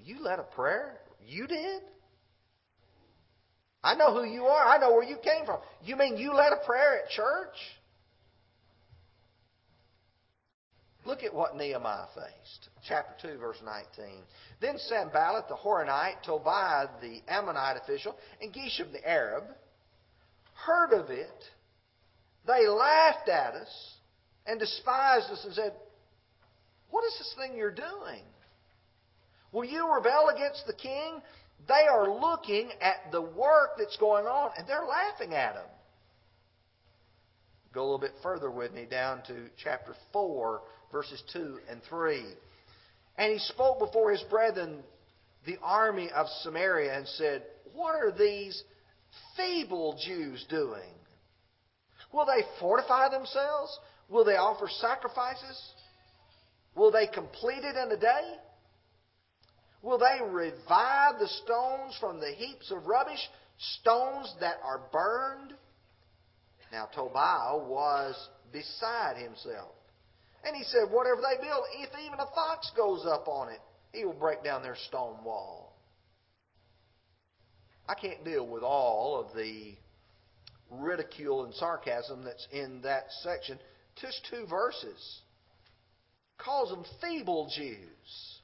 you 0.03 0.21
led 0.21 0.39
a 0.39 0.43
prayer? 0.43 0.97
You 1.25 1.47
did? 1.47 1.81
I 3.83 3.95
know 3.95 4.13
who 4.13 4.25
you 4.29 4.45
are. 4.45 4.67
I 4.67 4.77
know 4.79 4.91
where 4.91 5.03
you 5.03 5.17
came 5.17 5.45
from. 5.45 5.59
You 5.83 5.95
mean 5.95 6.17
you 6.17 6.33
led 6.33 6.51
a 6.51 6.65
prayer 6.65 7.03
at 7.03 7.09
church? 7.09 7.55
Look 11.05 11.23
at 11.23 11.33
what 11.33 11.55
Nehemiah 11.55 12.07
faced. 12.15 12.69
Chapter 12.87 13.33
2, 13.33 13.37
verse 13.37 13.57
19. 13.63 14.23
Then 14.59 14.77
Sanballat 14.77 15.47
the 15.47 15.55
Horonite, 15.55 16.23
Tobiah 16.25 16.87
the 16.99 17.21
Ammonite 17.27 17.77
official, 17.77 18.15
and 18.41 18.51
Geshem 18.51 18.91
the 18.91 19.07
Arab 19.07 19.43
heard 20.65 20.93
of 20.93 21.11
it. 21.11 21.43
They 22.47 22.67
laughed 22.67 23.29
at 23.29 23.53
us 23.53 23.94
and 24.45 24.59
despised 24.59 25.31
us 25.31 25.43
and 25.45 25.53
said, 25.53 25.73
What 26.89 27.03
is 27.05 27.17
this 27.17 27.35
thing 27.37 27.57
you're 27.57 27.71
doing? 27.71 28.21
Will 29.51 29.65
you 29.65 29.91
rebel 29.93 30.29
against 30.33 30.67
the 30.67 30.73
king? 30.73 31.21
They 31.67 31.87
are 31.89 32.09
looking 32.09 32.69
at 32.81 33.11
the 33.11 33.21
work 33.21 33.71
that's 33.77 33.97
going 33.97 34.25
on 34.25 34.51
and 34.57 34.67
they're 34.67 34.85
laughing 34.85 35.33
at 35.33 35.55
him. 35.55 35.69
Go 37.73 37.81
a 37.81 37.83
little 37.83 37.99
bit 37.99 38.13
further 38.21 38.51
with 38.51 38.73
me 38.73 38.85
down 38.89 39.21
to 39.27 39.49
chapter 39.61 39.95
4, 40.13 40.61
verses 40.91 41.21
2 41.33 41.59
and 41.69 41.81
3. 41.89 42.23
And 43.17 43.33
he 43.33 43.39
spoke 43.39 43.79
before 43.79 44.11
his 44.11 44.23
brethren, 44.29 44.83
the 45.45 45.57
army 45.61 46.09
of 46.15 46.27
Samaria, 46.41 46.97
and 46.97 47.07
said, 47.07 47.43
What 47.73 47.95
are 47.95 48.11
these 48.11 48.63
feeble 49.35 49.97
Jews 50.05 50.45
doing? 50.49 50.93
Will 52.13 52.25
they 52.25 52.43
fortify 52.59 53.09
themselves? 53.09 53.77
Will 54.09 54.25
they 54.25 54.35
offer 54.35 54.67
sacrifices? 54.79 55.73
Will 56.75 56.91
they 56.91 57.07
complete 57.07 57.63
it 57.63 57.75
in 57.75 57.91
a 57.91 57.97
day? 57.97 58.35
Will 59.81 59.97
they 59.97 60.19
revive 60.27 61.19
the 61.19 61.27
stones 61.43 61.95
from 61.99 62.19
the 62.19 62.31
heaps 62.31 62.71
of 62.71 62.85
rubbish, 62.87 63.19
stones 63.79 64.33
that 64.39 64.55
are 64.63 64.81
burned? 64.91 65.53
Now, 66.71 66.89
Tobiah 66.93 67.57
was 67.57 68.15
beside 68.51 69.17
himself. 69.17 69.71
And 70.43 70.55
he 70.55 70.63
said, 70.63 70.91
Whatever 70.91 71.21
they 71.21 71.41
build, 71.41 71.63
if 71.77 71.89
even 72.05 72.19
a 72.19 72.27
fox 72.35 72.71
goes 72.75 73.05
up 73.05 73.27
on 73.27 73.49
it, 73.49 73.59
he 73.91 74.05
will 74.05 74.13
break 74.13 74.43
down 74.43 74.61
their 74.61 74.75
stone 74.87 75.23
wall. 75.23 75.75
I 77.87 77.93
can't 77.93 78.23
deal 78.25 78.47
with 78.47 78.63
all 78.63 79.19
of 79.19 79.35
the 79.35 79.75
ridicule 80.71 81.45
and 81.45 81.53
sarcasm 81.53 82.23
that's 82.23 82.47
in 82.51 82.81
that 82.81 83.05
section. 83.21 83.59
Just 84.01 84.27
two 84.29 84.45
verses. 84.47 85.21
Calls 86.37 86.69
them 86.69 86.83
feeble 87.01 87.49
Jews. 87.55 88.39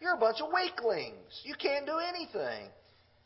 You're 0.00 0.14
a 0.14 0.18
bunch 0.18 0.40
of 0.40 0.48
weaklings. 0.52 1.40
You 1.44 1.54
can't 1.54 1.86
do 1.86 1.98
anything. 1.98 2.68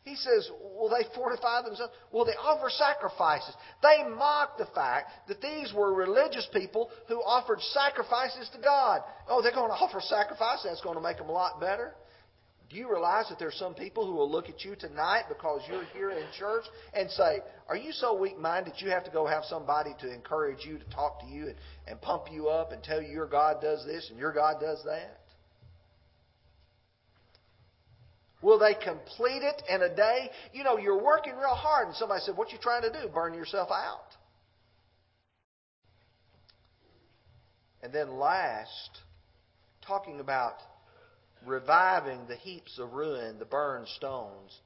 He 0.05 0.17
says, 0.17 0.49
Will 0.77 0.89
they 0.89 1.05
fortify 1.15 1.63
themselves? 1.63 1.93
Will 2.13 2.25
they 2.25 2.33
offer 2.33 2.71
sacrifices? 2.71 3.55
They 3.83 4.09
mock 4.09 4.57
the 4.57 4.67
fact 4.75 5.11
that 5.29 5.41
these 5.43 5.73
were 5.75 5.93
religious 5.93 6.49
people 6.53 6.91
who 7.09 7.17
offered 7.17 7.61
sacrifices 7.61 8.49
to 8.55 8.61
God. 8.61 9.03
Oh, 9.29 9.43
they're 9.43 9.53
going 9.53 9.71
to 9.71 9.77
offer 9.77 10.01
sacrifices. 10.01 10.65
That's 10.65 10.81
going 10.81 10.97
to 10.97 11.03
make 11.03 11.19
them 11.19 11.29
a 11.29 11.33
lot 11.33 11.61
better. 11.61 11.95
Do 12.71 12.77
you 12.77 12.91
realize 12.91 13.27
that 13.31 13.39
there's 13.39 13.57
some 13.57 13.75
people 13.75 14.07
who 14.07 14.13
will 14.13 14.31
look 14.31 14.51
at 14.51 14.63
you 14.63 14.77
tonight 14.77 15.25
because 15.29 15.63
you're 15.69 15.87
here 15.95 16.11
in 16.11 16.27
church 16.39 16.65
and 16.93 17.11
say, 17.11 17.39
Are 17.67 17.77
you 17.77 17.93
so 17.93 18.15
weak 18.15 18.39
minded 18.39 18.75
you 18.77 18.91
have 18.91 19.05
to 19.05 19.11
go 19.11 19.27
have 19.27 19.45
somebody 19.45 19.95
to 20.01 20.13
encourage 20.13 20.67
you, 20.67 20.77
to 20.79 20.85
talk 20.91 21.21
to 21.21 21.27
you, 21.27 21.47
and, 21.47 21.55
and 21.87 22.01
pump 22.03 22.25
you 22.31 22.49
up 22.49 22.73
and 22.73 22.83
tell 22.83 23.01
you 23.01 23.09
your 23.09 23.27
God 23.27 23.63
does 23.63 23.87
this 23.87 24.09
and 24.11 24.19
your 24.19 24.33
God 24.33 24.61
does 24.61 24.83
that? 24.85 25.19
Will 28.43 28.59
they 28.59 28.75
complete 28.75 29.43
it 29.43 29.63
in 29.69 29.83
a 29.83 29.95
day? 29.95 30.31
You 30.53 30.63
know, 30.63 30.77
you're 30.77 31.03
working 31.03 31.35
real 31.37 31.55
hard, 31.55 31.89
and 31.89 31.97
somebody 31.97 32.21
said, 32.25 32.37
What 32.37 32.53
you 32.53 32.59
trying 32.61 32.83
to 32.83 32.91
do? 32.91 33.09
Burn 33.09 33.33
yourself 33.33 33.71
out. 33.71 34.15
And 37.83 37.93
then 37.93 38.19
last, 38.19 38.91
talking 39.87 40.21
about 40.21 40.55
reviving 41.47 42.27
the 42.29 42.37
heaps 42.37 42.79
of 42.79 42.93
ruin, 42.93 43.39
the 43.39 43.45
burned 43.45 43.89
stones. 43.89 44.59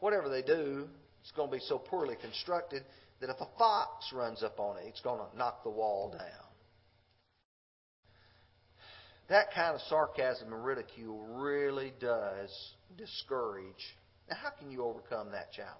Whatever 0.00 0.28
they 0.28 0.42
do, 0.42 0.88
it's 1.20 1.32
going 1.32 1.50
to 1.50 1.56
be 1.56 1.62
so 1.66 1.78
poorly 1.78 2.16
constructed 2.20 2.82
that 3.20 3.30
if 3.30 3.40
a 3.40 3.46
fox 3.58 4.12
runs 4.12 4.42
up 4.42 4.58
on 4.58 4.78
it, 4.78 4.84
it's 4.86 5.00
going 5.00 5.20
to 5.20 5.38
knock 5.38 5.62
the 5.62 5.70
wall 5.70 6.10
down. 6.10 6.52
That 9.28 9.52
kind 9.54 9.74
of 9.74 9.80
sarcasm 9.82 10.52
and 10.52 10.64
ridicule 10.64 11.24
really 11.40 11.92
does 12.00 12.50
discourage. 12.98 13.96
Now, 14.28 14.36
how 14.42 14.50
can 14.50 14.70
you 14.70 14.84
overcome 14.84 15.30
that 15.30 15.52
challenge? 15.52 15.72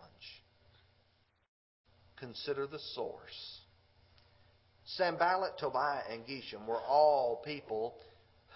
Consider 2.19 2.67
the 2.67 2.79
source. 2.95 3.61
Sanballat, 4.85 5.59
Tobiah, 5.59 6.03
and 6.11 6.25
Geshem 6.25 6.67
were 6.67 6.81
all 6.81 7.43
people 7.45 7.97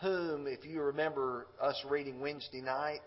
whom, 0.00 0.46
if 0.46 0.64
you 0.64 0.82
remember 0.82 1.46
us 1.60 1.82
reading 1.88 2.20
Wednesday 2.20 2.60
night, 2.60 3.00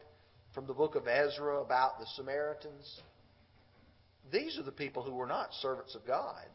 from 0.54 0.66
the 0.66 0.74
book 0.74 0.96
of 0.96 1.08
Ezra 1.08 1.62
about 1.62 2.00
the 2.00 2.06
Samaritans. 2.16 3.02
These 4.32 4.58
are 4.58 4.64
the 4.64 4.72
people 4.72 5.04
who 5.04 5.14
were 5.14 5.28
not 5.28 5.54
servants 5.62 5.96
of 5.96 6.06
God. 6.06 6.46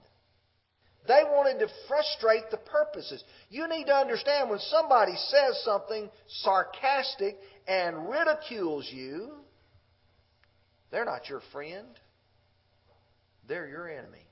They 1.06 1.22
wanted 1.24 1.58
to 1.58 1.72
frustrate 1.86 2.50
the 2.50 2.56
purposes. 2.56 3.22
You 3.50 3.68
need 3.68 3.84
to 3.84 3.94
understand 3.94 4.48
when 4.48 4.58
somebody 4.58 5.14
says 5.16 5.62
something 5.64 6.08
sarcastic 6.28 7.36
and 7.68 8.08
ridicules 8.08 8.88
you, 8.90 9.32
they're 10.90 11.04
not 11.04 11.28
your 11.28 11.42
friend. 11.52 11.86
They're 13.46 13.68
your 13.68 13.88
enemy. 13.88 14.26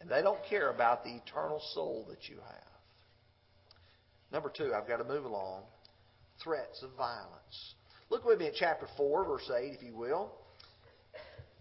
And 0.00 0.08
they 0.08 0.22
don't 0.22 0.38
care 0.48 0.70
about 0.70 1.02
the 1.02 1.10
eternal 1.10 1.60
soul 1.72 2.06
that 2.10 2.28
you 2.28 2.36
have. 2.36 2.73
Number 4.34 4.50
two, 4.54 4.74
I've 4.74 4.88
got 4.88 4.96
to 4.96 5.04
move 5.04 5.24
along. 5.24 5.62
Threats 6.42 6.82
of 6.82 6.90
violence. 6.96 7.74
Look 8.10 8.24
with 8.24 8.40
me 8.40 8.48
at 8.48 8.54
chapter 8.58 8.88
4, 8.96 9.24
verse 9.24 9.48
8, 9.48 9.74
if 9.74 9.82
you 9.82 9.94
will. 9.94 10.32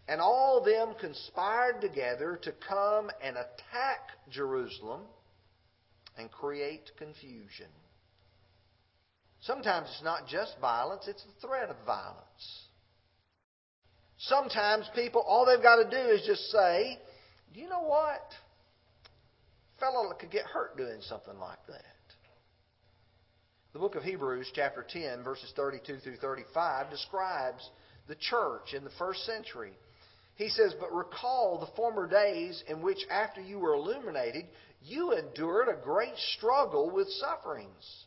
And 0.07 0.19
all 0.19 0.63
them 0.65 0.95
conspired 0.99 1.81
together 1.81 2.39
to 2.41 2.51
come 2.67 3.11
and 3.23 3.37
attack 3.37 4.09
Jerusalem 4.31 5.01
and 6.17 6.31
create 6.31 6.89
confusion. 6.97 7.69
Sometimes 9.41 9.87
it's 9.91 10.03
not 10.03 10.27
just 10.27 10.55
violence, 10.59 11.07
it's 11.07 11.23
the 11.23 11.47
threat 11.47 11.69
of 11.69 11.75
violence. 11.85 12.65
Sometimes 14.17 14.89
people, 14.95 15.21
all 15.21 15.45
they've 15.45 15.61
got 15.61 15.75
to 15.75 15.89
do 15.89 16.11
is 16.11 16.25
just 16.25 16.49
say, 16.49 16.97
do 17.53 17.59
you 17.59 17.69
know 17.69 17.83
what? 17.83 18.33
fellow 19.79 20.11
could 20.13 20.31
get 20.31 20.45
hurt 20.45 20.77
doing 20.77 21.01
something 21.01 21.37
like 21.39 21.59
that. 21.67 21.92
The 23.73 23.79
book 23.79 23.95
of 23.95 24.03
Hebrews, 24.03 24.51
chapter 24.53 24.85
10, 24.87 25.23
verses 25.23 25.51
32 25.55 25.97
through 25.97 26.17
35, 26.17 26.91
describes 26.91 27.67
the 28.07 28.15
church 28.15 28.75
in 28.75 28.83
the 28.83 28.91
first 28.99 29.25
century. 29.25 29.71
He 30.35 30.49
says, 30.49 30.75
But 30.79 30.93
recall 30.93 31.57
the 31.57 31.75
former 31.75 32.07
days 32.07 32.63
in 32.67 32.83
which, 32.83 32.99
after 33.09 33.41
you 33.41 33.57
were 33.57 33.73
illuminated, 33.73 34.45
you 34.83 35.13
endured 35.13 35.69
a 35.69 35.83
great 35.83 36.15
struggle 36.37 36.91
with 36.91 37.07
sufferings, 37.13 38.05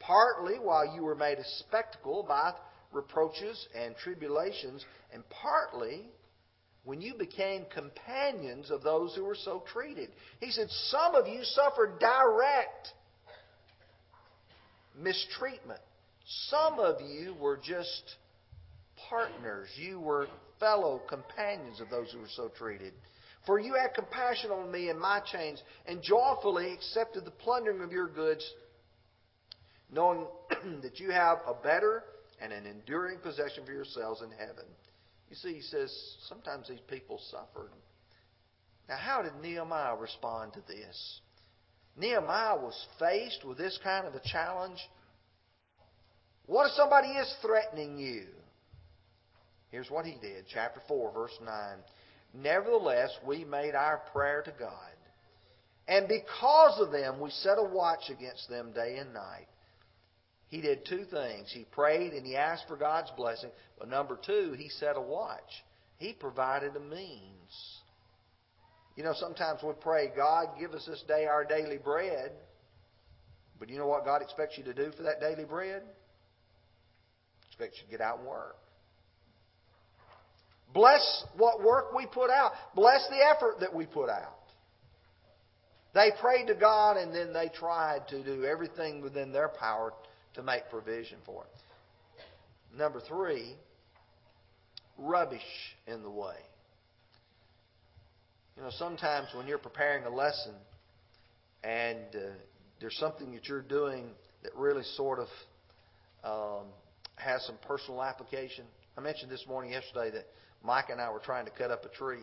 partly 0.00 0.58
while 0.58 0.94
you 0.96 1.02
were 1.02 1.14
made 1.14 1.36
a 1.36 1.44
spectacle 1.58 2.24
by 2.26 2.54
reproaches 2.90 3.68
and 3.78 3.94
tribulations, 3.96 4.86
and 5.12 5.22
partly 5.28 6.08
when 6.84 7.02
you 7.02 7.12
became 7.18 7.66
companions 7.74 8.70
of 8.70 8.82
those 8.82 9.14
who 9.14 9.24
were 9.24 9.34
so 9.34 9.64
treated. 9.70 10.08
He 10.40 10.50
said, 10.50 10.68
Some 10.70 11.14
of 11.14 11.28
you 11.28 11.44
suffered 11.44 11.98
direct 11.98 12.94
mistreatment. 14.96 15.80
Some 16.48 16.78
of 16.78 17.00
you 17.00 17.34
were 17.34 17.58
just 17.62 18.16
partners. 19.08 19.68
You 19.76 20.00
were 20.00 20.28
fellow 20.60 21.00
companions 21.08 21.80
of 21.80 21.90
those 21.90 22.10
who 22.12 22.20
were 22.20 22.28
so 22.34 22.48
treated. 22.56 22.92
For 23.46 23.58
you 23.58 23.74
had 23.74 23.94
compassion 23.94 24.50
on 24.50 24.70
me 24.70 24.88
and 24.88 24.98
my 24.98 25.20
chains, 25.20 25.62
and 25.86 26.02
joyfully 26.02 26.72
accepted 26.72 27.26
the 27.26 27.30
plundering 27.30 27.82
of 27.82 27.92
your 27.92 28.08
goods, 28.08 28.48
knowing 29.92 30.26
that 30.82 30.98
you 30.98 31.10
have 31.10 31.38
a 31.46 31.54
better 31.62 32.04
and 32.40 32.52
an 32.52 32.66
enduring 32.66 33.18
possession 33.18 33.64
for 33.66 33.72
yourselves 33.72 34.22
in 34.22 34.30
heaven. 34.30 34.64
You 35.28 35.36
see, 35.36 35.54
he 35.54 35.60
says 35.60 35.94
sometimes 36.28 36.68
these 36.68 36.80
people 36.88 37.20
suffered. 37.30 37.70
Now, 38.88 38.96
how 38.96 39.22
did 39.22 39.32
Nehemiah 39.42 39.96
respond 39.96 40.52
to 40.54 40.60
this? 40.66 41.20
Nehemiah 41.96 42.56
was 42.56 42.86
faced 42.98 43.44
with 43.44 43.58
this 43.58 43.78
kind 43.82 44.06
of 44.06 44.14
a 44.14 44.20
challenge. 44.24 44.78
What 46.46 46.66
if 46.66 46.72
somebody 46.72 47.08
is 47.08 47.32
threatening 47.40 47.98
you? 47.98 48.26
Here's 49.70 49.90
what 49.90 50.04
he 50.04 50.16
did. 50.20 50.44
Chapter 50.52 50.80
4, 50.86 51.12
verse 51.12 51.36
9. 51.44 51.52
Nevertheless, 52.34 53.10
we 53.26 53.44
made 53.44 53.74
our 53.74 54.02
prayer 54.12 54.42
to 54.42 54.52
God. 54.58 54.70
And 55.86 56.08
because 56.08 56.80
of 56.80 56.90
them, 56.90 57.20
we 57.20 57.30
set 57.30 57.58
a 57.58 57.62
watch 57.62 58.10
against 58.10 58.48
them 58.48 58.72
day 58.72 58.96
and 58.98 59.12
night. 59.12 59.46
He 60.48 60.60
did 60.60 60.86
two 60.86 61.04
things. 61.04 61.50
He 61.52 61.66
prayed 61.72 62.12
and 62.12 62.26
he 62.26 62.36
asked 62.36 62.68
for 62.68 62.76
God's 62.76 63.10
blessing. 63.16 63.50
But 63.78 63.88
number 63.88 64.18
two, 64.24 64.54
he 64.56 64.68
set 64.68 64.96
a 64.96 65.00
watch. 65.00 65.40
He 65.96 66.12
provided 66.12 66.76
a 66.76 66.80
means. 66.80 67.82
You 68.96 69.02
know, 69.02 69.14
sometimes 69.14 69.60
we 69.62 69.72
pray, 69.80 70.10
God, 70.16 70.48
give 70.58 70.72
us 70.72 70.86
this 70.86 71.02
day 71.08 71.26
our 71.26 71.44
daily 71.44 71.78
bread. 71.78 72.32
But 73.58 73.68
you 73.68 73.78
know 73.78 73.86
what 73.86 74.04
God 74.04 74.22
expects 74.22 74.56
you 74.58 74.64
to 74.64 74.74
do 74.74 74.92
for 74.96 75.04
that 75.04 75.20
daily 75.20 75.44
bread? 75.44 75.82
expects 77.54 77.78
you 77.80 77.86
to 77.86 77.90
get 77.90 78.00
out 78.00 78.18
and 78.18 78.26
work. 78.26 78.56
Bless 80.72 81.24
what 81.36 81.62
work 81.62 81.94
we 81.94 82.04
put 82.06 82.30
out. 82.30 82.52
Bless 82.74 83.06
the 83.08 83.24
effort 83.32 83.60
that 83.60 83.72
we 83.72 83.86
put 83.86 84.08
out. 84.08 84.34
They 85.94 86.10
prayed 86.20 86.48
to 86.48 86.54
God 86.54 86.96
and 86.96 87.14
then 87.14 87.32
they 87.32 87.48
tried 87.48 88.08
to 88.08 88.24
do 88.24 88.44
everything 88.44 89.00
within 89.00 89.30
their 89.30 89.48
power 89.48 89.92
to 90.34 90.42
make 90.42 90.68
provision 90.68 91.18
for 91.24 91.44
it. 91.44 92.76
Number 92.76 93.00
three, 93.00 93.54
rubbish 94.98 95.40
in 95.86 96.02
the 96.02 96.10
way. 96.10 96.34
You 98.56 98.62
know, 98.62 98.70
sometimes 98.78 99.28
when 99.34 99.48
you're 99.48 99.58
preparing 99.58 100.04
a 100.04 100.10
lesson 100.10 100.54
and 101.64 102.06
uh, 102.14 102.20
there's 102.80 102.96
something 102.98 103.32
that 103.32 103.46
you're 103.46 103.62
doing 103.62 104.10
that 104.44 104.54
really 104.54 104.84
sort 104.96 105.18
of 105.18 105.28
um, 106.22 106.66
has 107.16 107.44
some 107.46 107.56
personal 107.66 108.02
application. 108.02 108.64
I 108.96 109.00
mentioned 109.00 109.30
this 109.32 109.44
morning 109.48 109.72
yesterday 109.72 110.12
that 110.12 110.26
Mike 110.62 110.90
and 110.90 111.00
I 111.00 111.10
were 111.10 111.18
trying 111.18 111.46
to 111.46 111.50
cut 111.50 111.72
up 111.72 111.84
a 111.84 111.88
tree. 111.88 112.22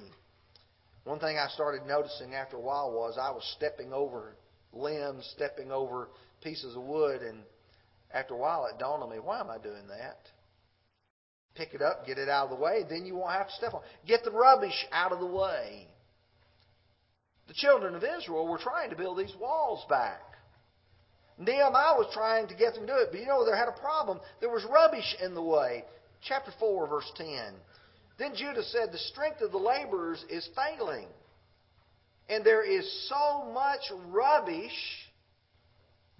One 1.04 1.20
thing 1.20 1.38
I 1.38 1.48
started 1.50 1.86
noticing 1.86 2.34
after 2.34 2.56
a 2.56 2.62
while 2.62 2.92
was 2.92 3.18
I 3.22 3.32
was 3.32 3.44
stepping 3.58 3.92
over 3.92 4.36
limbs, 4.72 5.30
stepping 5.36 5.72
over 5.72 6.10
pieces 6.42 6.78
of 6.78 6.84
wood, 6.84 7.22
and 7.24 7.40
after 8.14 8.36
a 8.36 8.38
while, 8.38 8.68
it 8.68 8.80
dawned 8.80 9.04
on 9.04 9.10
me, 9.10 9.18
why 9.18 9.42
am 9.42 9.50
I 9.50 9.58
doing 9.58 9.88
that? 9.90 10.20
Pick 11.56 11.74
it 11.74 11.82
up, 11.82 12.06
get 12.06 12.18
it 12.18 12.30
out 12.30 12.46
of 12.46 12.58
the 12.58 12.64
way, 12.64 12.86
then 12.90 13.06
you 13.06 13.16
won't 13.16 13.34
have 13.34 13.48
to 13.48 13.54
step 13.54 13.74
on 13.74 13.82
it. 13.82 14.08
Get 14.08 14.24
the 14.24 14.32
rubbish 14.32 14.86
out 14.94 15.12
of 15.12 15.20
the 15.20 15.26
way. 15.26 15.88
The 17.52 17.58
children 17.58 17.96
of 17.96 18.04
Israel 18.06 18.48
were 18.48 18.58
trying 18.58 18.92
to 18.92 18.96
build 18.96 19.18
these 19.18 19.36
walls 19.38 19.84
back. 19.90 20.22
Nehemiah 21.38 21.98
was 21.98 22.10
trying 22.14 22.48
to 22.48 22.56
get 22.56 22.76
them 22.76 22.88
to 22.88 22.94
do 22.94 23.00
it, 23.00 23.10
but 23.12 23.20
you 23.20 23.26
know, 23.26 23.44
they 23.44 23.52
had 23.52 23.68
a 23.68 23.78
problem. 23.78 24.22
There 24.40 24.50
was 24.50 24.64
rubbish 24.64 25.18
in 25.22 25.36
the 25.36 25.42
way. 25.42 25.84
Chapter 26.22 26.54
4, 26.58 26.88
verse 26.88 27.12
10. 27.18 27.28
Then 28.18 28.36
Judah 28.38 28.64
said, 28.64 28.94
The 28.94 28.98
strength 29.00 29.42
of 29.42 29.52
the 29.52 29.58
laborers 29.58 30.24
is 30.30 30.48
failing, 30.56 31.08
and 32.30 32.46
there 32.46 32.64
is 32.64 32.90
so 33.10 33.52
much 33.52 33.82
rubbish 34.08 35.12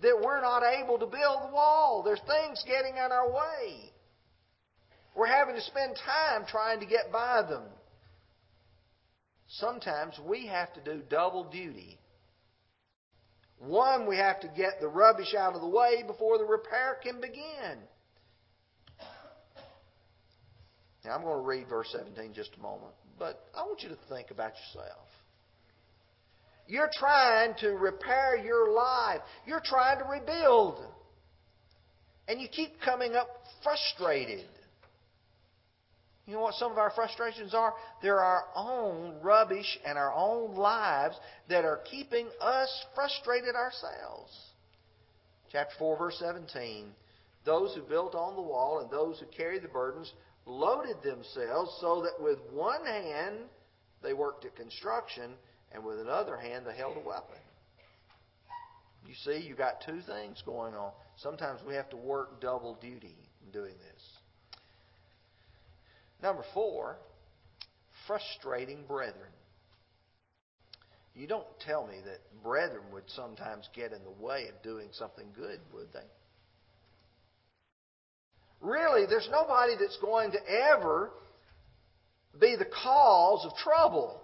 that 0.02 0.20
we're 0.22 0.42
not 0.42 0.64
able 0.64 1.00
to 1.00 1.06
build 1.06 1.44
the 1.44 1.54
wall. 1.54 2.04
There's 2.04 2.20
things 2.28 2.62
getting 2.68 2.98
in 2.98 3.10
our 3.10 3.32
way. 3.32 3.94
We're 5.16 5.28
having 5.28 5.56
to 5.56 5.62
spend 5.62 5.96
time 5.96 6.44
trying 6.46 6.82
to 6.82 6.86
get 6.86 7.10
by 7.10 7.44
them. 7.44 7.64
Sometimes 9.60 10.18
we 10.26 10.48
have 10.48 10.74
to 10.74 10.82
do 10.82 11.02
double 11.10 11.44
duty. 11.44 11.98
One, 13.60 14.08
we 14.08 14.18
have 14.18 14.40
to 14.42 14.48
get 14.48 14.80
the 14.80 14.88
rubbish 14.88 15.36
out 15.38 15.56
of 15.56 15.62
the 15.62 15.68
way 15.68 16.04
before 16.08 16.38
the 16.38 16.46
repair 16.46 16.98
can 17.04 17.20
begin. 17.20 17.78
Now, 21.04 21.16
I'm 21.16 21.24
going 21.24 21.38
to 21.38 21.46
read 21.46 21.68
verse 21.68 21.90
17 21.92 22.34
just 22.34 22.52
a 22.58 22.62
moment, 22.62 22.94
but 23.20 23.44
I 23.56 23.64
want 23.64 23.82
you 23.82 23.90
to 23.90 23.98
think 24.10 24.32
about 24.32 24.52
yourself. 24.52 25.08
You're 26.68 26.90
trying 26.94 27.56
to 27.60 27.70
repair 27.72 28.38
your 28.38 28.72
life. 28.72 29.20
You're 29.46 29.64
trying 29.64 29.98
to 30.00 30.06
rebuild. 30.06 30.80
And 32.28 32.40
you 32.40 32.48
keep 32.48 32.80
coming 32.80 33.16
up 33.16 33.28
frustrated. 33.64 34.46
You 36.26 36.36
know 36.36 36.42
what 36.42 36.56
some 36.56 36.72
of 36.72 36.78
our 36.78 36.92
frustrations 36.92 37.54
are? 37.54 37.74
They're 38.02 38.20
our 38.20 38.46
own 38.56 39.16
rubbish 39.22 39.80
and 39.86 39.98
our 39.98 40.14
own 40.14 40.56
lives 40.56 41.16
that 41.50 41.66
are 41.66 41.82
keeping 41.90 42.28
us 42.40 42.86
frustrated 42.94 43.56
ourselves. 43.56 44.32
Chapter 45.52 45.74
4, 45.80 45.98
verse 45.98 46.18
17. 46.20 46.86
Those 47.44 47.74
who 47.76 47.82
built 47.82 48.14
on 48.14 48.36
the 48.36 48.42
wall 48.42 48.80
and 48.80 48.90
those 48.90 49.20
who 49.20 49.26
carried 49.36 49.64
the 49.64 49.68
burdens 49.68 50.14
loaded 50.46 50.98
themselves 51.04 51.76
so 51.82 52.04
that 52.04 52.24
with 52.24 52.38
one 52.54 52.86
hand 52.86 53.38
they 54.04 54.14
worked 54.14 54.46
at 54.46 54.56
construction 54.56 55.32
and 55.72 55.84
with 55.84 56.00
another 56.00 56.38
hand 56.38 56.66
they 56.68 56.76
held 56.76 56.98
a 56.98 57.08
weapon. 57.08 57.38
You 59.08 59.16
see, 59.26 59.46
you 59.46 59.56
got 59.56 59.82
two 59.86 60.00
things 60.02 60.42
going 60.46 60.76
on. 60.76 60.92
Sometimes 61.18 61.62
we 61.68 61.74
have 61.74 61.90
to 61.90 61.98
work 61.98 62.40
double 62.40 62.78
duty 62.80 63.18
in 63.44 63.52
doing 63.52 63.74
this. 63.74 64.01
Number 66.22 66.44
four, 66.54 66.98
frustrating 68.08 68.84
brethren. 68.88 69.32
You 71.16 71.28
don't 71.28 71.48
tell 71.66 71.86
me 71.88 71.96
that 72.06 72.44
brethren 72.44 72.84
would 72.94 73.04
sometimes 73.08 73.68
get 73.76 73.92
in 73.92 74.00
the 74.04 74.24
way 74.24 74.48
of 74.48 74.62
doing 74.64 74.88
something 74.94 75.28
good, 75.36 75.60
would 75.74 75.92
they? 75.94 76.08
really, 78.62 79.06
there's 79.08 79.28
nobody 79.32 79.74
that's 79.80 79.98
going 79.98 80.32
to 80.32 80.40
ever 80.48 81.12
be 82.40 82.56
the 82.58 82.66
cause 82.66 83.46
of 83.46 83.56
trouble. 83.58 84.22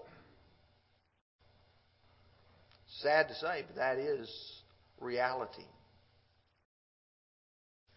Sad 3.02 3.28
to 3.28 3.36
say, 3.36 3.64
but 3.68 3.76
that 3.76 3.98
is 3.98 4.30
reality. 5.00 5.66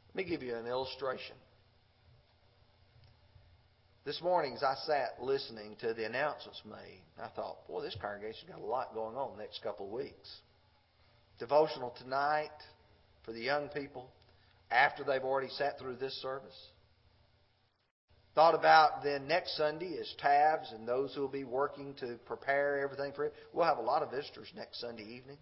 Let 0.08 0.16
me 0.16 0.24
give 0.24 0.42
you 0.42 0.56
an 0.56 0.66
illustration. 0.66 1.36
This 4.02 4.22
morning, 4.22 4.54
as 4.54 4.62
I 4.62 4.76
sat 4.86 5.22
listening 5.22 5.76
to 5.82 5.92
the 5.92 6.06
announcements 6.06 6.62
made, 6.64 7.02
I 7.22 7.28
thought, 7.28 7.66
boy, 7.68 7.82
this 7.82 7.96
congregation's 8.00 8.50
got 8.50 8.60
a 8.60 8.64
lot 8.64 8.94
going 8.94 9.14
on 9.14 9.36
the 9.36 9.42
next 9.42 9.62
couple 9.62 9.86
of 9.86 9.92
weeks. 9.92 10.40
Devotional 11.38 11.94
tonight 12.02 12.48
for 13.26 13.32
the 13.32 13.42
young 13.42 13.68
people 13.68 14.10
after 14.70 15.04
they've 15.04 15.22
already 15.22 15.50
sat 15.50 15.78
through 15.78 15.96
this 15.96 16.14
service. 16.22 16.56
Thought 18.34 18.54
about 18.54 19.02
then 19.04 19.28
next 19.28 19.54
Sunday 19.58 19.98
as 20.00 20.14
tabs 20.18 20.72
and 20.72 20.88
those 20.88 21.14
who 21.14 21.20
will 21.20 21.28
be 21.28 21.44
working 21.44 21.94
to 22.00 22.16
prepare 22.24 22.80
everything 22.82 23.12
for 23.14 23.26
it. 23.26 23.34
We'll 23.52 23.66
have 23.66 23.78
a 23.78 23.82
lot 23.82 24.02
of 24.02 24.10
visitors 24.10 24.48
next 24.56 24.80
Sunday 24.80 25.02
evening. 25.02 25.36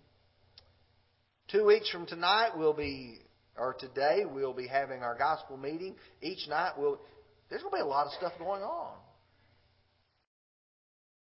Two 1.49 1.65
weeks 1.65 1.89
from 1.91 2.07
tonight, 2.07 2.51
we'll 2.57 2.75
be, 2.75 3.21
or 3.57 3.77
today, 3.79 4.25
we'll 4.29 4.53
be 4.53 4.67
having 4.67 5.03
our 5.03 5.17
gospel 5.17 5.57
meeting. 5.57 5.95
Each 6.23 6.49
night, 6.49 6.73
we'll, 6.77 6.99
there's 7.49 7.63
going 7.63 7.73
to 7.73 7.77
be 7.77 7.83
a 7.83 7.87
lot 7.87 8.07
of 8.07 8.13
stuff 8.13 8.33
going 8.39 8.63
on. 8.63 8.95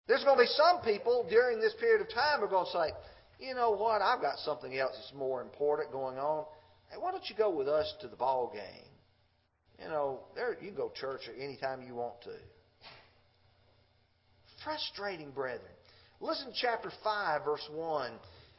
There's 0.08 0.22
going 0.24 0.36
to 0.36 0.42
be 0.42 0.50
some 0.50 0.82
people 0.82 1.26
during 1.28 1.60
this 1.60 1.74
period 1.80 2.00
of 2.00 2.12
time 2.12 2.38
who 2.38 2.46
are 2.46 2.48
going 2.48 2.66
to 2.66 2.72
say, 2.72 3.46
you 3.46 3.54
know 3.54 3.72
what, 3.72 4.02
I've 4.02 4.20
got 4.20 4.38
something 4.38 4.76
else 4.78 4.92
that's 4.94 5.12
more 5.18 5.42
important 5.42 5.92
going 5.92 6.18
on. 6.18 6.44
Hey, 6.90 6.96
why 6.98 7.10
don't 7.10 7.28
you 7.28 7.36
go 7.36 7.50
with 7.50 7.68
us 7.68 7.92
to 8.00 8.08
the 8.08 8.16
ball 8.16 8.50
game? 8.52 8.90
You 9.82 9.88
know, 9.88 10.20
there 10.34 10.52
you 10.52 10.68
can 10.68 10.76
go 10.76 10.88
to 10.88 10.94
church 10.94 11.22
anytime 11.38 11.82
you 11.82 11.94
want 11.94 12.22
to. 12.22 12.30
Frustrating, 14.64 15.30
brethren. 15.32 15.70
Listen 16.20 16.46
to 16.46 16.58
chapter 16.60 16.90
5, 17.04 17.44
verse 17.44 17.68
1. 17.72 18.12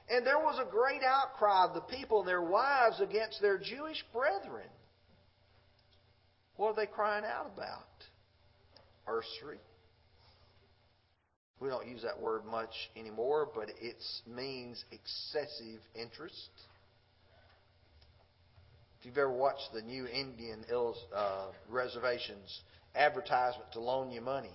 And 0.09 0.25
there 0.25 0.37
was 0.37 0.59
a 0.61 0.69
great 0.69 1.01
outcry 1.03 1.65
of 1.65 1.73
the 1.73 1.81
people 1.81 2.19
and 2.19 2.27
their 2.27 2.43
wives 2.43 3.01
against 3.01 3.41
their 3.41 3.57
Jewish 3.57 4.03
brethren. 4.13 4.69
What 6.57 6.69
are 6.69 6.75
they 6.75 6.87
crying 6.87 7.23
out 7.23 7.51
about? 7.55 7.85
Usury. 9.07 9.59
We 11.59 11.69
don't 11.69 11.87
use 11.87 12.03
that 12.03 12.19
word 12.19 12.45
much 12.45 12.73
anymore, 12.95 13.49
but 13.53 13.69
it 13.81 14.03
means 14.27 14.83
excessive 14.91 15.79
interest. 15.95 16.49
If 18.99 19.05
you've 19.05 19.17
ever 19.17 19.31
watched 19.31 19.71
the 19.73 19.81
new 19.81 20.05
Indian 20.07 20.65
uh, 21.15 21.47
reservations 21.69 22.61
advertisement 22.95 23.71
to 23.73 23.79
loan 23.79 24.11
you 24.11 24.21
money, 24.21 24.53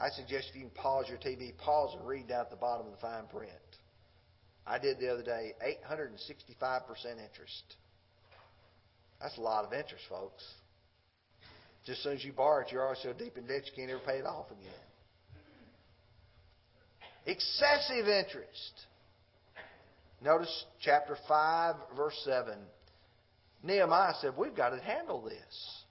I 0.00 0.10
suggest 0.10 0.50
you 0.54 0.62
can 0.62 0.70
pause 0.70 1.06
your 1.08 1.18
TV, 1.18 1.56
pause 1.56 1.94
and 1.96 2.06
read 2.06 2.28
down 2.28 2.40
at 2.40 2.50
the 2.50 2.56
bottom 2.56 2.86
of 2.86 2.92
the 2.92 2.98
fine 2.98 3.26
print. 3.26 3.50
I 4.66 4.78
did 4.78 4.98
the 4.98 5.12
other 5.12 5.22
day, 5.22 5.52
865% 5.84 6.88
interest. 7.12 7.76
That's 9.20 9.36
a 9.36 9.40
lot 9.42 9.64
of 9.64 9.72
interest, 9.72 10.04
folks. 10.08 10.42
Just 11.84 11.98
as 11.98 12.04
soon 12.04 12.12
as 12.14 12.24
you 12.24 12.32
borrow 12.32 12.62
it, 12.62 12.72
you're 12.72 12.82
already 12.82 13.00
so 13.02 13.12
deep 13.12 13.36
in 13.36 13.46
debt 13.46 13.62
you 13.66 13.72
can't 13.76 13.90
ever 13.90 14.00
pay 14.06 14.18
it 14.18 14.26
off 14.26 14.46
again. 14.50 14.72
Excessive 17.26 18.08
interest. 18.08 18.86
Notice 20.22 20.64
chapter 20.80 21.16
5, 21.28 21.74
verse 21.96 22.18
7. 22.24 22.54
Nehemiah 23.62 24.14
said, 24.20 24.32
We've 24.36 24.56
got 24.56 24.70
to 24.70 24.80
handle 24.80 25.22
this. 25.22 25.84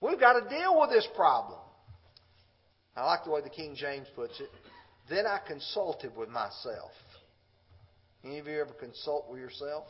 We've 0.00 0.20
got 0.20 0.34
to 0.34 0.48
deal 0.48 0.78
with 0.80 0.90
this 0.90 1.08
problem. 1.16 1.58
I 2.96 3.04
like 3.04 3.24
the 3.24 3.30
way 3.30 3.40
the 3.40 3.50
King 3.50 3.74
James 3.76 4.06
puts 4.14 4.38
it. 4.40 4.50
Then 5.08 5.26
I 5.26 5.38
consulted 5.46 6.16
with 6.16 6.28
myself. 6.28 6.90
Any 8.24 8.38
of 8.38 8.46
you 8.46 8.60
ever 8.60 8.72
consult 8.72 9.30
with 9.30 9.40
yourself? 9.40 9.84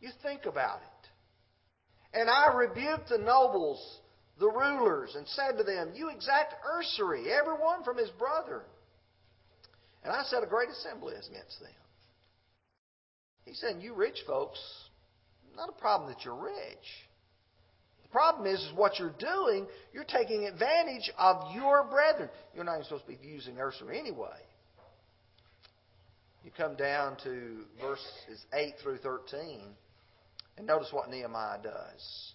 You 0.00 0.10
think 0.22 0.46
about 0.46 0.78
it. 0.78 0.97
And 2.14 2.30
I 2.30 2.52
rebuked 2.54 3.10
the 3.10 3.18
nobles, 3.18 4.00
the 4.38 4.48
rulers, 4.48 5.14
and 5.14 5.26
said 5.28 5.58
to 5.58 5.64
them, 5.64 5.92
You 5.94 6.08
exact 6.08 6.54
usury, 6.78 7.30
every 7.30 7.54
one 7.54 7.84
from 7.84 7.98
his 7.98 8.10
brother. 8.10 8.62
And 10.04 10.12
I 10.12 10.22
set 10.24 10.42
a 10.42 10.46
great 10.46 10.70
assembly 10.70 11.14
against 11.14 11.60
them. 11.60 11.70
He 13.44 13.54
said, 13.54 13.76
You 13.80 13.94
rich 13.94 14.18
folks, 14.26 14.58
not 15.56 15.68
a 15.68 15.80
problem 15.80 16.10
that 16.10 16.24
you're 16.24 16.34
rich. 16.34 16.86
The 18.02 18.08
problem 18.10 18.46
is, 18.46 18.60
is 18.60 18.72
what 18.74 18.98
you're 18.98 19.14
doing, 19.18 19.66
you're 19.92 20.04
taking 20.04 20.46
advantage 20.46 21.10
of 21.18 21.54
your 21.54 21.84
brethren. 21.84 22.30
You're 22.54 22.64
not 22.64 22.74
even 22.74 22.84
supposed 22.84 23.04
to 23.06 23.12
be 23.12 23.18
using 23.26 23.56
usury 23.56 23.98
anyway. 23.98 24.38
You 26.42 26.50
come 26.56 26.76
down 26.76 27.16
to 27.24 27.64
verses 27.80 28.44
8 28.54 28.74
through 28.82 28.98
13, 28.98 29.60
and 30.58 30.66
notice 30.66 30.88
what 30.92 31.08
Nehemiah 31.08 31.62
does. 31.62 32.32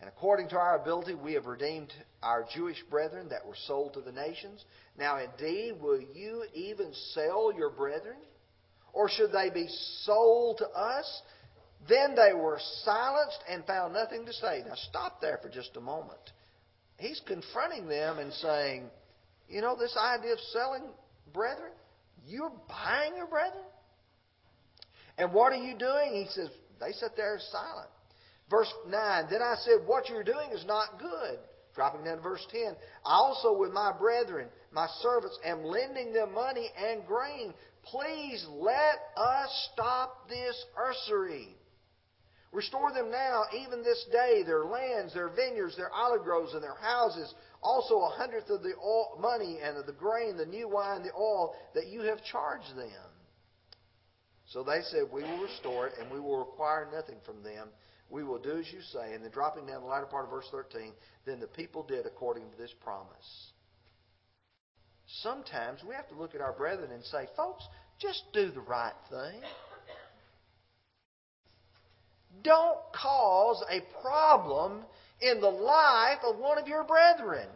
And 0.00 0.08
according 0.08 0.48
to 0.50 0.56
our 0.56 0.80
ability, 0.80 1.14
we 1.14 1.34
have 1.34 1.46
redeemed 1.46 1.92
our 2.22 2.44
Jewish 2.54 2.82
brethren 2.90 3.28
that 3.30 3.46
were 3.46 3.56
sold 3.66 3.94
to 3.94 4.00
the 4.00 4.12
nations. 4.12 4.64
Now, 4.98 5.18
indeed, 5.18 5.80
will 5.80 6.00
you 6.00 6.44
even 6.54 6.92
sell 7.14 7.52
your 7.56 7.70
brethren? 7.70 8.16
Or 8.92 9.08
should 9.08 9.32
they 9.32 9.48
be 9.48 9.68
sold 10.02 10.58
to 10.58 10.68
us? 10.68 11.22
Then 11.88 12.14
they 12.14 12.32
were 12.34 12.58
silenced 12.84 13.38
and 13.48 13.64
found 13.64 13.94
nothing 13.94 14.26
to 14.26 14.32
say. 14.32 14.62
Now, 14.66 14.74
stop 14.74 15.20
there 15.20 15.38
for 15.40 15.48
just 15.48 15.76
a 15.76 15.80
moment. 15.80 16.20
He's 16.98 17.20
confronting 17.26 17.88
them 17.88 18.18
and 18.18 18.32
saying, 18.32 18.90
You 19.48 19.60
know, 19.60 19.76
this 19.76 19.96
idea 19.96 20.32
of 20.32 20.40
selling 20.52 20.84
brethren? 21.32 21.72
You're 22.26 22.52
buying 22.68 23.16
your 23.16 23.26
brethren? 23.26 23.64
And 25.18 25.32
what 25.32 25.52
are 25.52 25.62
you 25.62 25.76
doing? 25.78 26.24
He 26.24 26.26
says, 26.30 26.48
They 26.84 26.92
sat 26.92 27.16
there 27.16 27.38
silent. 27.50 27.88
Verse 28.50 28.72
9, 28.88 29.26
Then 29.30 29.42
I 29.42 29.54
said, 29.60 29.86
What 29.86 30.08
you're 30.08 30.24
doing 30.24 30.50
is 30.52 30.64
not 30.66 30.98
good. 30.98 31.38
Dropping 31.74 32.04
down 32.04 32.16
to 32.16 32.22
verse 32.22 32.46
10, 32.50 32.76
I 33.06 33.14
also 33.14 33.56
with 33.56 33.72
my 33.72 33.92
brethren, 33.98 34.48
my 34.72 34.88
servants, 35.00 35.38
am 35.44 35.64
lending 35.64 36.12
them 36.12 36.34
money 36.34 36.68
and 36.76 37.06
grain. 37.06 37.54
Please 37.84 38.44
let 38.50 38.98
us 39.16 39.70
stop 39.72 40.28
this 40.28 40.64
usury. 41.08 41.56
Restore 42.52 42.92
them 42.92 43.10
now, 43.10 43.44
even 43.56 43.82
this 43.82 44.04
day, 44.12 44.42
their 44.42 44.66
lands, 44.66 45.14
their 45.14 45.30
vineyards, 45.30 45.74
their 45.76 45.90
olive 45.90 46.22
groves, 46.22 46.52
and 46.52 46.62
their 46.62 46.74
houses, 46.74 47.32
also 47.62 48.00
a 48.00 48.10
hundredth 48.10 48.50
of 48.50 48.62
the 48.62 48.74
oil, 48.84 49.18
money 49.18 49.58
and 49.62 49.78
of 49.78 49.86
the 49.86 49.92
grain, 49.92 50.36
the 50.36 50.44
new 50.44 50.68
wine, 50.68 51.02
the 51.02 51.14
oil 51.16 51.54
that 51.74 51.86
you 51.86 52.02
have 52.02 52.22
charged 52.24 52.76
them. 52.76 53.11
So 54.52 54.62
they 54.62 54.82
said, 54.82 55.04
We 55.10 55.22
will 55.22 55.42
restore 55.42 55.86
it, 55.86 55.94
and 55.98 56.10
we 56.10 56.20
will 56.20 56.38
require 56.38 56.86
nothing 56.92 57.16
from 57.24 57.42
them. 57.42 57.68
We 58.10 58.22
will 58.22 58.38
do 58.38 58.58
as 58.58 58.70
you 58.70 58.80
say. 58.92 59.14
And 59.14 59.24
then 59.24 59.30
dropping 59.30 59.66
down 59.66 59.80
the 59.80 59.86
latter 59.86 60.04
part 60.04 60.24
of 60.24 60.30
verse 60.30 60.46
13, 60.50 60.92
then 61.24 61.40
the 61.40 61.46
people 61.46 61.82
did 61.82 62.04
according 62.04 62.50
to 62.50 62.58
this 62.58 62.72
promise. 62.84 63.52
Sometimes 65.22 65.80
we 65.88 65.94
have 65.94 66.08
to 66.08 66.14
look 66.14 66.34
at 66.34 66.42
our 66.42 66.52
brethren 66.52 66.90
and 66.92 67.02
say, 67.04 67.26
Folks, 67.34 67.64
just 67.98 68.24
do 68.34 68.50
the 68.50 68.60
right 68.60 68.92
thing. 69.08 69.40
Don't 72.44 72.78
cause 72.94 73.62
a 73.70 73.80
problem 74.02 74.82
in 75.22 75.40
the 75.40 75.48
life 75.48 76.18
of 76.24 76.38
one 76.38 76.58
of 76.58 76.68
your 76.68 76.84
brethren. 76.84 77.48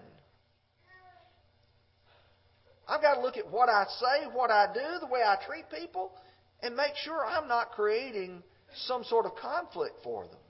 I've 2.88 3.02
got 3.02 3.16
to 3.16 3.20
look 3.20 3.36
at 3.36 3.50
what 3.50 3.68
I 3.68 3.84
say, 3.98 4.28
what 4.32 4.50
I 4.50 4.72
do, 4.72 5.00
the 5.00 5.06
way 5.06 5.20
I 5.20 5.36
treat 5.44 5.64
people, 5.70 6.12
and 6.62 6.76
make 6.76 6.94
sure 7.04 7.24
I'm 7.24 7.48
not 7.48 7.72
creating 7.72 8.42
some 8.86 9.04
sort 9.04 9.26
of 9.26 9.32
conflict 9.36 9.96
for 10.02 10.24
them 10.24 10.40